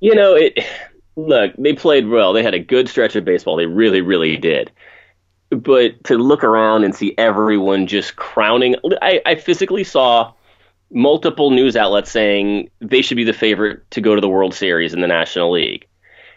You 0.00 0.14
know, 0.14 0.34
it 0.34 0.58
look, 1.16 1.52
they 1.58 1.74
played 1.74 2.08
well. 2.08 2.32
They 2.32 2.42
had 2.42 2.54
a 2.54 2.58
good 2.58 2.88
stretch 2.88 3.16
of 3.16 3.24
baseball. 3.24 3.56
They 3.56 3.66
really, 3.66 4.00
really 4.00 4.36
did. 4.36 4.70
But 5.50 6.02
to 6.04 6.18
look 6.18 6.42
around 6.42 6.84
and 6.84 6.94
see 6.94 7.14
everyone 7.16 7.86
just 7.86 8.16
crowning, 8.16 8.76
I, 9.00 9.20
I 9.24 9.34
physically 9.36 9.84
saw 9.84 10.32
multiple 10.90 11.50
news 11.50 11.76
outlets 11.76 12.10
saying 12.10 12.70
they 12.80 13.02
should 13.02 13.16
be 13.16 13.24
the 13.24 13.32
favorite 13.32 13.88
to 13.90 14.00
go 14.00 14.14
to 14.14 14.20
the 14.20 14.28
World 14.28 14.54
Series 14.54 14.94
in 14.94 15.00
the 15.00 15.06
National 15.06 15.52
League. 15.52 15.86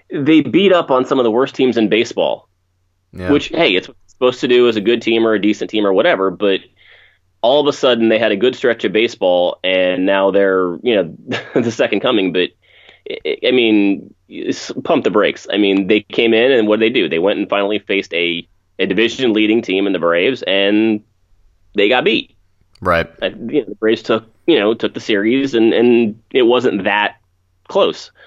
They 0.10 0.42
beat 0.42 0.72
up 0.72 0.92
on 0.92 1.06
some 1.06 1.20
of 1.20 1.24
the 1.24 1.32
worst 1.32 1.56
teams 1.56 1.78
in 1.78 1.90
baseball, 1.90 2.48
yeah. 3.12 3.32
which, 3.32 3.50
hey, 3.50 3.76
it's 3.76 3.90
supposed 4.08 4.40
to 4.42 4.48
do 4.48 4.68
as 4.68 4.76
a 4.76 4.82
good 4.82 5.02
team 5.02 5.26
or 5.26 5.34
a 5.34 5.42
decent 5.42 5.70
team 5.70 5.86
or 5.86 5.94
whatever, 5.94 6.32
but 6.32 6.62
all 7.42 7.62
of 7.62 7.68
a 7.68 7.74
sudden 7.74 8.10
they 8.10 8.20
had 8.20 8.32
a 8.32 8.38
good 8.38 8.56
stretch 8.56 8.84
of 8.84 8.92
baseball 8.92 9.60
and 9.64 10.06
now 10.06 10.32
they're, 10.32 10.78
you 10.82 10.96
know, 10.96 11.16
the 11.62 11.72
second 11.72 12.00
coming. 12.00 12.34
But 12.34 12.52
I 13.10 13.52
mean, 13.52 14.14
pump 14.84 15.04
the 15.04 15.12
brakes. 15.12 15.48
I 15.52 15.58
mean, 15.58 15.88
they 15.88 16.02
came 16.02 16.34
in 16.34 16.52
and 16.52 16.68
what 16.68 16.80
did 16.80 16.94
they 16.94 17.00
do? 17.00 17.10
They 17.10 17.20
went 17.20 17.40
and 17.40 17.50
finally 17.50 17.80
faced 17.80 18.14
a 18.14 18.48
a 18.80 18.86
division 18.86 19.34
leading 19.34 19.62
team 19.62 19.88
in 19.88 19.94
the 19.94 20.00
Braves, 20.00 20.44
and 20.44 21.04
they 21.76 21.90
got 21.90 22.04
beat. 22.04 22.36
Right. 22.80 23.08
Uh, 23.22 23.30
you 23.30 23.62
know, 23.62 23.70
the 23.70 23.76
Braves 23.76 24.04
took 24.04 24.26
you 24.46 24.60
know 24.60 24.74
took 24.74 24.94
the 24.94 25.00
series, 25.00 25.54
and 25.54 25.74
and 25.74 26.22
it 26.32 26.44
wasn't 26.44 26.84
that 26.84 27.18
close. 27.68 28.12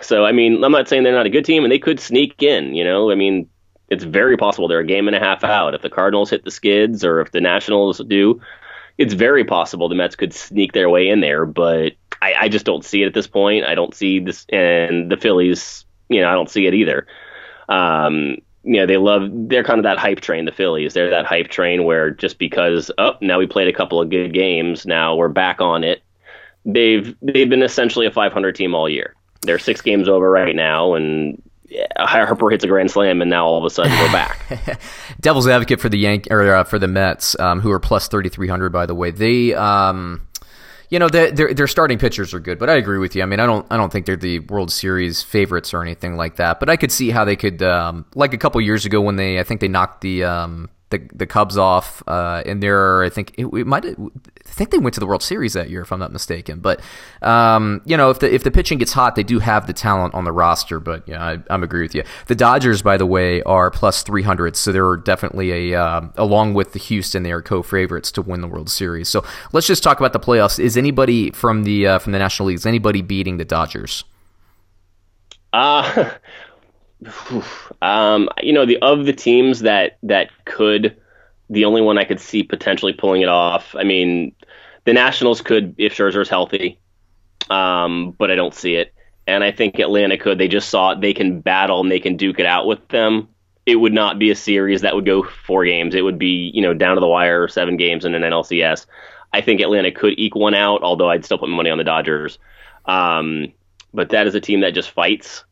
So 0.00 0.24
I 0.24 0.32
mean, 0.32 0.64
I'm 0.64 0.72
not 0.72 0.88
saying 0.88 1.02
they're 1.02 1.12
not 1.12 1.26
a 1.26 1.30
good 1.30 1.44
team, 1.44 1.62
and 1.62 1.70
they 1.70 1.78
could 1.78 2.00
sneak 2.00 2.42
in. 2.42 2.74
You 2.74 2.84
know, 2.84 3.10
I 3.10 3.14
mean, 3.14 3.50
it's 3.90 4.02
very 4.02 4.38
possible 4.38 4.66
they're 4.66 4.78
a 4.78 4.86
game 4.86 5.08
and 5.08 5.14
a 5.14 5.20
half 5.20 5.44
out. 5.44 5.74
If 5.74 5.82
the 5.82 5.90
Cardinals 5.90 6.30
hit 6.30 6.42
the 6.42 6.50
skids, 6.50 7.04
or 7.04 7.20
if 7.20 7.32
the 7.32 7.42
Nationals 7.42 8.00
do, 8.08 8.40
it's 8.96 9.12
very 9.12 9.44
possible 9.44 9.90
the 9.90 9.94
Mets 9.94 10.16
could 10.16 10.32
sneak 10.32 10.72
their 10.72 10.88
way 10.88 11.08
in 11.08 11.20
there. 11.20 11.44
But 11.44 11.92
I, 12.20 12.34
I 12.34 12.48
just 12.48 12.64
don't 12.64 12.84
see 12.84 13.02
it 13.02 13.06
at 13.06 13.14
this 13.14 13.26
point. 13.26 13.64
I 13.64 13.74
don't 13.74 13.94
see 13.94 14.20
this, 14.20 14.46
and 14.50 15.10
the 15.10 15.16
Phillies, 15.16 15.84
you 16.08 16.20
know, 16.20 16.28
I 16.28 16.34
don't 16.34 16.50
see 16.50 16.66
it 16.66 16.74
either. 16.74 17.06
Um, 17.68 18.36
you 18.64 18.80
know, 18.80 18.86
they 18.86 18.96
love 18.96 19.30
they're 19.32 19.64
kind 19.64 19.78
of 19.78 19.84
that 19.84 19.98
hype 19.98 20.20
train. 20.20 20.44
The 20.44 20.52
Phillies, 20.52 20.94
they're 20.94 21.10
that 21.10 21.26
hype 21.26 21.48
train 21.48 21.84
where 21.84 22.10
just 22.10 22.38
because 22.38 22.90
oh 22.98 23.14
now 23.20 23.38
we 23.38 23.46
played 23.46 23.68
a 23.68 23.72
couple 23.72 24.00
of 24.00 24.10
good 24.10 24.32
games, 24.34 24.84
now 24.84 25.16
we're 25.16 25.28
back 25.28 25.60
on 25.60 25.84
it. 25.84 26.02
They've 26.64 27.16
they've 27.22 27.48
been 27.48 27.62
essentially 27.62 28.06
a 28.06 28.10
500 28.10 28.54
team 28.54 28.74
all 28.74 28.88
year. 28.88 29.14
They're 29.42 29.58
six 29.58 29.80
games 29.80 30.08
over 30.08 30.28
right 30.30 30.54
now, 30.54 30.94
and 30.94 31.40
yeah, 31.68 31.86
Harper 31.98 32.50
hits 32.50 32.64
a 32.64 32.66
grand 32.66 32.90
slam, 32.90 33.20
and 33.20 33.30
now 33.30 33.46
all 33.46 33.58
of 33.58 33.64
a 33.64 33.70
sudden 33.70 33.92
we're 33.92 34.12
back. 34.12 34.80
Devil's 35.20 35.46
advocate 35.46 35.80
for 35.80 35.88
the 35.88 35.98
Yank 35.98 36.26
or 36.30 36.54
uh, 36.54 36.64
for 36.64 36.78
the 36.78 36.88
Mets, 36.88 37.38
um, 37.38 37.60
who 37.60 37.70
are 37.70 37.80
plus 37.80 38.08
3,300 38.08 38.70
by 38.70 38.86
the 38.86 38.94
way. 38.94 39.10
They 39.10 39.54
um, 39.54 40.26
you 40.90 40.98
know, 40.98 41.08
their 41.08 41.52
their 41.52 41.66
starting 41.66 41.98
pitchers 41.98 42.32
are 42.32 42.40
good, 42.40 42.58
but 42.58 42.70
I 42.70 42.74
agree 42.74 42.98
with 42.98 43.14
you. 43.14 43.22
I 43.22 43.26
mean, 43.26 43.40
I 43.40 43.46
don't 43.46 43.66
I 43.70 43.76
don't 43.76 43.92
think 43.92 44.06
they're 44.06 44.16
the 44.16 44.40
World 44.40 44.72
Series 44.72 45.22
favorites 45.22 45.74
or 45.74 45.82
anything 45.82 46.16
like 46.16 46.36
that. 46.36 46.60
But 46.60 46.70
I 46.70 46.76
could 46.76 46.90
see 46.90 47.10
how 47.10 47.24
they 47.24 47.36
could, 47.36 47.62
um, 47.62 48.06
like 48.14 48.32
a 48.32 48.38
couple 48.38 48.60
years 48.60 48.86
ago 48.86 49.00
when 49.00 49.16
they 49.16 49.38
I 49.38 49.42
think 49.42 49.60
they 49.60 49.68
knocked 49.68 50.00
the 50.00 50.24
um, 50.24 50.70
the 50.90 51.06
the 51.14 51.26
Cubs 51.26 51.58
off 51.58 52.02
uh, 52.06 52.42
in 52.46 52.60
there. 52.60 52.78
Are 52.78 53.04
I 53.04 53.10
think 53.10 53.34
it, 53.36 53.46
it 53.46 53.66
might. 53.66 53.84
I 53.84 53.94
think 54.44 54.70
they 54.70 54.78
went 54.78 54.94
to 54.94 55.00
the 55.00 55.06
World 55.06 55.22
Series 55.22 55.52
that 55.52 55.68
year, 55.70 55.82
if 55.82 55.92
I'm 55.92 55.98
not 55.98 56.12
mistaken. 56.12 56.60
But 56.60 56.80
um, 57.22 57.82
you 57.84 57.96
know, 57.96 58.10
if 58.10 58.20
the 58.20 58.32
if 58.32 58.42
the 58.44 58.50
pitching 58.50 58.78
gets 58.78 58.92
hot, 58.92 59.14
they 59.14 59.22
do 59.22 59.38
have 59.38 59.66
the 59.66 59.72
talent 59.72 60.14
on 60.14 60.24
the 60.24 60.32
roster. 60.32 60.80
But 60.80 61.06
yeah, 61.06 61.22
I, 61.22 61.38
I'm 61.50 61.62
agree 61.62 61.82
with 61.82 61.94
you. 61.94 62.04
The 62.26 62.34
Dodgers, 62.34 62.82
by 62.82 62.96
the 62.96 63.06
way, 63.06 63.42
are 63.42 63.70
plus 63.70 64.02
300, 64.02 64.56
so 64.56 64.72
they're 64.72 64.96
definitely 64.96 65.72
a 65.72 65.80
uh, 65.80 66.08
along 66.16 66.54
with 66.54 66.72
the 66.72 66.78
Houston, 66.78 67.22
they 67.22 67.32
are 67.32 67.42
co-favorites 67.42 68.10
to 68.12 68.22
win 68.22 68.40
the 68.40 68.48
World 68.48 68.70
Series. 68.70 69.08
So 69.08 69.24
let's 69.52 69.66
just 69.66 69.82
talk 69.82 69.98
about 70.00 70.12
the 70.12 70.20
playoffs. 70.20 70.58
Is 70.58 70.76
anybody 70.76 71.30
from 71.30 71.64
the 71.64 71.86
uh, 71.86 71.98
from 71.98 72.12
the 72.12 72.18
National 72.18 72.48
League? 72.48 72.56
Is 72.56 72.66
anybody 72.66 73.02
beating 73.02 73.36
the 73.36 73.44
Dodgers? 73.44 74.04
Uh 75.52 76.12
um, 77.82 78.28
you 78.42 78.52
know, 78.52 78.66
the 78.66 78.78
of 78.78 79.04
the 79.04 79.12
teams 79.12 79.60
that 79.60 79.98
that 80.02 80.30
could, 80.44 80.96
the 81.48 81.64
only 81.64 81.80
one 81.80 81.98
I 81.98 82.04
could 82.04 82.20
see 82.20 82.42
potentially 82.42 82.92
pulling 82.92 83.22
it 83.22 83.28
off. 83.28 83.74
I 83.76 83.84
mean, 83.84 84.34
the 84.84 84.92
Nationals 84.92 85.40
could 85.40 85.76
if 85.78 85.94
Scherzer's 85.94 86.28
healthy, 86.28 86.78
um, 87.50 88.14
but 88.18 88.30
I 88.30 88.34
don't 88.34 88.54
see 88.54 88.74
it. 88.74 88.92
And 89.26 89.44
I 89.44 89.52
think 89.52 89.78
Atlanta 89.78 90.16
could. 90.16 90.38
They 90.38 90.48
just 90.48 90.70
saw 90.70 90.92
it. 90.92 91.00
They 91.00 91.12
can 91.12 91.40
battle 91.40 91.80
and 91.80 91.90
they 91.90 92.00
can 92.00 92.16
duke 92.16 92.40
it 92.40 92.46
out 92.46 92.66
with 92.66 92.88
them. 92.88 93.28
It 93.66 93.76
would 93.76 93.92
not 93.92 94.18
be 94.18 94.30
a 94.30 94.36
series 94.36 94.80
that 94.80 94.94
would 94.94 95.04
go 95.04 95.22
four 95.22 95.66
games. 95.66 95.94
It 95.94 96.02
would 96.02 96.18
be 96.18 96.50
you 96.52 96.62
know 96.62 96.74
down 96.74 96.96
to 96.96 97.00
the 97.00 97.06
wire, 97.06 97.46
seven 97.48 97.76
games 97.76 98.04
in 98.04 98.14
an 98.14 98.22
NLCS. 98.22 98.86
I 99.32 99.42
think 99.42 99.60
Atlanta 99.60 99.92
could 99.92 100.18
eke 100.18 100.34
one 100.34 100.54
out, 100.54 100.82
although 100.82 101.10
I'd 101.10 101.24
still 101.24 101.38
put 101.38 101.50
money 101.50 101.68
on 101.68 101.78
the 101.78 101.84
Dodgers. 101.84 102.38
Um, 102.86 103.52
but 103.92 104.10
that 104.10 104.26
is 104.26 104.34
a 104.34 104.40
team 104.40 104.60
that 104.60 104.74
just 104.74 104.90
fights 104.90 105.44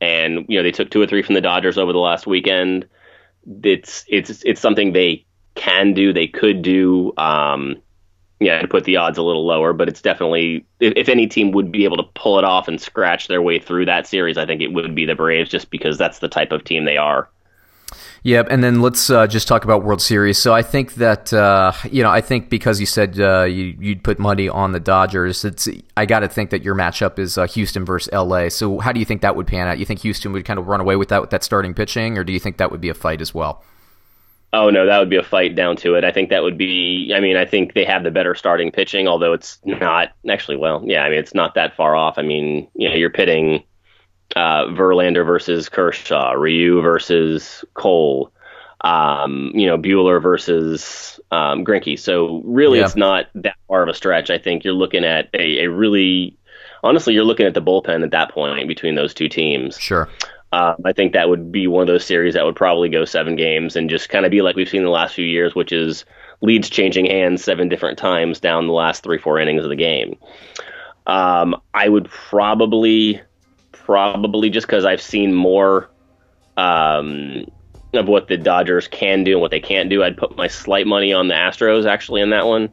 and 0.00 0.46
you 0.48 0.58
know 0.58 0.62
they 0.62 0.72
took 0.72 0.90
two 0.90 1.00
or 1.00 1.06
three 1.06 1.22
from 1.22 1.34
the 1.34 1.40
Dodgers 1.40 1.78
over 1.78 1.92
the 1.92 1.98
last 1.98 2.26
weekend. 2.26 2.88
It's 3.62 4.04
it's 4.08 4.42
it's 4.44 4.60
something 4.60 4.92
they 4.92 5.24
can 5.54 5.94
do, 5.94 6.12
they 6.12 6.28
could 6.28 6.62
do. 6.62 7.12
Um, 7.16 7.82
yeah, 8.40 8.62
to 8.62 8.68
put 8.68 8.84
the 8.84 8.96
odds 8.96 9.18
a 9.18 9.22
little 9.22 9.44
lower, 9.44 9.74
but 9.74 9.88
it's 9.88 10.00
definitely 10.00 10.64
if, 10.80 10.94
if, 10.96 11.08
any 11.10 11.26
team 11.26 11.52
would 11.52 11.70
be 11.70 11.84
able 11.84 11.98
to 11.98 12.08
pull 12.14 12.38
it 12.38 12.44
off 12.44 12.68
and 12.68 12.80
scratch 12.80 13.28
their 13.28 13.42
way 13.42 13.58
through 13.58 13.84
that 13.84 14.06
series, 14.06 14.38
I 14.38 14.46
think 14.46 14.62
it 14.62 14.72
would 14.72 14.94
be 14.94 15.04
the 15.04 15.14
Braves, 15.14 15.50
just 15.50 15.70
because 15.70 15.98
that's 15.98 16.20
the 16.20 16.28
type 16.28 16.50
of 16.50 16.64
team 16.64 16.86
they 16.86 16.96
are. 16.96 17.28
Yep, 18.22 18.48
and 18.50 18.62
then 18.62 18.82
let's 18.82 19.08
uh, 19.08 19.26
just 19.26 19.48
talk 19.48 19.64
about 19.64 19.82
World 19.82 20.02
Series. 20.02 20.36
So 20.36 20.52
I 20.52 20.60
think 20.60 20.94
that 20.94 21.32
uh, 21.32 21.72
you 21.90 22.02
know 22.02 22.10
I 22.10 22.20
think 22.20 22.50
because 22.50 22.78
you 22.78 22.86
said 22.86 23.18
uh, 23.18 23.44
you, 23.44 23.74
would 23.80 24.04
put 24.04 24.18
money 24.18 24.48
on 24.48 24.72
the 24.72 24.80
Dodgers, 24.80 25.44
it's 25.44 25.68
I 25.96 26.04
got 26.04 26.20
to 26.20 26.28
think 26.28 26.50
that 26.50 26.62
your 26.62 26.74
matchup 26.74 27.18
is 27.18 27.38
uh, 27.38 27.46
Houston 27.46 27.84
versus 27.84 28.12
LA. 28.12 28.50
So 28.50 28.78
how 28.78 28.92
do 28.92 29.00
you 29.00 29.06
think 29.06 29.22
that 29.22 29.36
would 29.36 29.46
pan 29.46 29.68
out? 29.68 29.78
You 29.78 29.86
think 29.86 30.00
Houston 30.00 30.32
would 30.32 30.44
kind 30.44 30.58
of 30.58 30.66
run 30.66 30.80
away 30.80 30.96
with 30.96 31.08
that 31.08 31.22
with 31.22 31.30
that 31.30 31.42
starting 31.42 31.72
pitching, 31.72 32.18
or 32.18 32.24
do 32.24 32.32
you 32.32 32.40
think 32.40 32.58
that 32.58 32.70
would 32.70 32.80
be 32.80 32.90
a 32.90 32.94
fight 32.94 33.22
as 33.22 33.32
well? 33.32 33.64
Oh 34.52 34.68
no, 34.68 34.84
that 34.84 34.98
would 34.98 35.08
be 35.08 35.16
a 35.16 35.22
fight 35.22 35.54
down 35.54 35.76
to 35.76 35.94
it. 35.94 36.04
I 36.04 36.12
think 36.12 36.28
that 36.28 36.42
would 36.42 36.58
be. 36.58 37.12
I 37.14 37.20
mean, 37.20 37.36
I 37.36 37.46
think 37.46 37.72
they 37.72 37.84
have 37.84 38.02
the 38.02 38.10
better 38.10 38.34
starting 38.34 38.70
pitching, 38.70 39.08
although 39.08 39.32
it's 39.32 39.58
not 39.64 40.10
actually. 40.28 40.56
Well, 40.56 40.82
yeah, 40.84 41.04
I 41.04 41.08
mean, 41.08 41.18
it's 41.18 41.34
not 41.34 41.54
that 41.54 41.74
far 41.74 41.96
off. 41.96 42.18
I 42.18 42.22
mean, 42.22 42.68
you 42.74 42.88
know, 42.88 42.94
you're 42.96 43.10
pitting 43.10 43.64
uh, 44.36 44.66
Verlander 44.66 45.24
versus 45.24 45.68
Kershaw, 45.68 46.32
Ryu 46.32 46.80
versus 46.80 47.64
Cole, 47.74 48.32
um, 48.82 49.52
you 49.54 49.66
know, 49.66 49.76
Buehler 49.76 50.22
versus 50.22 51.20
um, 51.30 51.64
Greinke. 51.64 51.98
So 51.98 52.42
really, 52.44 52.78
yeah. 52.78 52.86
it's 52.86 52.96
not 52.96 53.26
that 53.34 53.56
far 53.68 53.82
of 53.82 53.88
a 53.88 53.94
stretch. 53.94 54.30
I 54.30 54.38
think 54.38 54.64
you're 54.64 54.74
looking 54.74 55.04
at 55.04 55.28
a, 55.34 55.64
a, 55.64 55.70
really, 55.70 56.36
honestly, 56.82 57.14
you're 57.14 57.24
looking 57.24 57.46
at 57.46 57.54
the 57.54 57.62
bullpen 57.62 58.02
at 58.04 58.12
that 58.12 58.32
point 58.32 58.68
between 58.68 58.94
those 58.94 59.14
two 59.14 59.28
teams. 59.28 59.78
Sure. 59.78 60.08
Um, 60.52 60.76
I 60.84 60.92
think 60.92 61.12
that 61.12 61.28
would 61.28 61.52
be 61.52 61.68
one 61.68 61.82
of 61.82 61.86
those 61.86 62.04
series 62.04 62.34
that 62.34 62.44
would 62.44 62.56
probably 62.56 62.88
go 62.88 63.04
seven 63.04 63.36
games 63.36 63.76
and 63.76 63.88
just 63.88 64.08
kind 64.08 64.24
of 64.24 64.32
be 64.32 64.42
like 64.42 64.56
we've 64.56 64.68
seen 64.68 64.82
the 64.82 64.90
last 64.90 65.14
few 65.14 65.24
years, 65.24 65.54
which 65.54 65.72
is 65.72 66.04
leads 66.40 66.68
changing 66.68 67.06
hands 67.06 67.44
seven 67.44 67.68
different 67.68 67.98
times 67.98 68.40
down 68.40 68.66
the 68.66 68.72
last 68.72 69.04
three, 69.04 69.18
four 69.18 69.38
innings 69.38 69.62
of 69.62 69.70
the 69.70 69.76
game. 69.76 70.16
Um, 71.06 71.60
I 71.72 71.88
would 71.88 72.08
probably 72.08 73.20
probably 73.90 74.50
just 74.50 74.68
because 74.68 74.84
I've 74.84 75.02
seen 75.02 75.34
more 75.34 75.90
um, 76.56 77.44
of 77.92 78.06
what 78.06 78.28
the 78.28 78.36
Dodgers 78.36 78.86
can 78.86 79.24
do 79.24 79.32
and 79.32 79.40
what 79.40 79.50
they 79.50 79.58
can't 79.58 79.90
do. 79.90 80.04
I'd 80.04 80.16
put 80.16 80.36
my 80.36 80.46
slight 80.46 80.86
money 80.86 81.12
on 81.12 81.26
the 81.26 81.34
Astros 81.34 81.86
actually 81.86 82.20
in 82.20 82.30
that 82.30 82.46
one, 82.46 82.72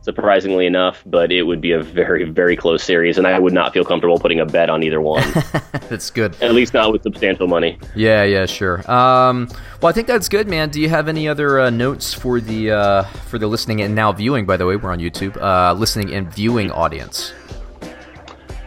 surprisingly 0.00 0.64
enough, 0.64 1.02
but 1.04 1.30
it 1.30 1.42
would 1.42 1.60
be 1.60 1.72
a 1.72 1.82
very, 1.82 2.24
very 2.24 2.56
close 2.56 2.82
series, 2.82 3.18
and 3.18 3.26
I 3.26 3.38
would 3.38 3.52
not 3.52 3.74
feel 3.74 3.84
comfortable 3.84 4.18
putting 4.18 4.40
a 4.40 4.46
bet 4.46 4.70
on 4.70 4.82
either 4.82 5.02
one. 5.02 5.22
that's 5.90 6.08
good. 6.08 6.34
At 6.40 6.54
least 6.54 6.72
not 6.72 6.92
with 6.92 7.02
substantial 7.02 7.46
money. 7.46 7.78
Yeah, 7.94 8.24
yeah, 8.24 8.46
sure. 8.46 8.90
Um, 8.90 9.48
well, 9.82 9.90
I 9.90 9.92
think 9.92 10.06
that's 10.06 10.30
good, 10.30 10.48
man. 10.48 10.70
Do 10.70 10.80
you 10.80 10.88
have 10.88 11.08
any 11.08 11.28
other 11.28 11.60
uh, 11.60 11.68
notes 11.68 12.14
for 12.14 12.40
the 12.40 12.70
uh, 12.70 13.02
for 13.28 13.38
the 13.38 13.48
listening 13.48 13.82
and 13.82 13.94
now 13.94 14.12
viewing? 14.12 14.46
By 14.46 14.56
the 14.56 14.64
way, 14.64 14.76
we're 14.76 14.92
on 14.92 14.98
YouTube. 14.98 15.36
Uh, 15.36 15.74
listening 15.74 16.14
and 16.14 16.32
viewing 16.32 16.70
audience. 16.70 17.34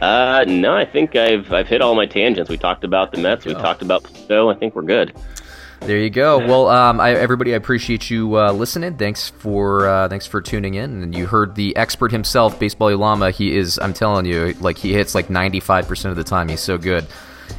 Uh, 0.02 0.46
no, 0.48 0.76
I 0.76 0.86
think 0.86 1.16
I've 1.16 1.52
I've 1.52 1.68
hit 1.68 1.82
all 1.82 1.96
my 1.96 2.06
tangents. 2.06 2.50
We 2.50 2.58
talked 2.58 2.84
about 2.84 3.12
the 3.12 3.20
Mets. 3.20 3.46
We 3.46 3.56
oh. 3.56 3.60
talked 3.60 3.82
about 3.82 4.04
Pluto. 4.04 4.50
I 4.50 4.56
think 4.56 4.76
we're 4.76 4.84
good. 4.84 5.16
There 5.82 5.98
you 5.98 6.10
go. 6.10 6.40
Well, 6.40 6.70
um, 6.70 7.00
I, 7.00 7.14
everybody, 7.14 7.54
I 7.54 7.58
appreciate 7.58 8.10
you 8.10 8.38
uh, 8.38 8.52
listening. 8.52 8.98
Thanks 8.98 9.30
for 9.30 9.88
uh, 9.88 10.10
thanks 10.10 10.26
for 10.26 10.42
tuning 10.42 10.74
in. 10.74 11.04
And 11.04 11.16
you 11.16 11.28
heard 11.28 11.56
the 11.56 11.76
expert 11.76 12.12
himself, 12.12 12.60
Baseball 12.60 12.96
Llama. 12.96 13.32
He 13.32 13.56
is, 13.56 13.80
I'm 13.80 13.94
telling 13.94 14.26
you, 14.26 14.54
like 14.60 14.78
he 14.78 14.94
hits 14.94 15.16
like 15.16 15.30
95 15.30 15.88
percent 15.88 16.12
of 16.12 16.18
the 16.18 16.24
time. 16.24 16.50
He's 16.50 16.62
so 16.62 16.78
good. 16.78 17.06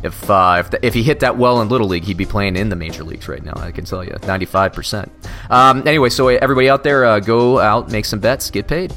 If 0.03 0.29
uh, 0.29 0.57
if, 0.61 0.71
the, 0.71 0.85
if 0.87 0.95
he 0.95 1.03
hit 1.03 1.21
that 1.21 1.39
well 1.39 1.61
in 1.63 1.69
little 1.69 1.89
league, 1.89 2.05
he'd 2.05 2.17
be 2.17 2.27
playing 2.27 2.57
in 2.57 2.69
the 2.69 2.77
major 2.77 3.03
leagues 3.03 3.29
right 3.29 3.43
now. 3.43 3.55
I 3.57 3.73
can 3.73 3.85
tell 3.85 4.05
you, 4.05 4.15
95 4.27 4.73
percent. 4.73 5.13
Um, 5.49 5.87
anyway, 5.89 6.11
so 6.11 6.29
everybody 6.29 6.69
out 6.69 6.85
there, 6.85 7.05
uh, 7.05 7.21
go 7.21 7.59
out, 7.59 7.91
make 7.91 8.05
some 8.05 8.21
bets, 8.21 8.51
get 8.51 8.69
paid. 8.69 8.93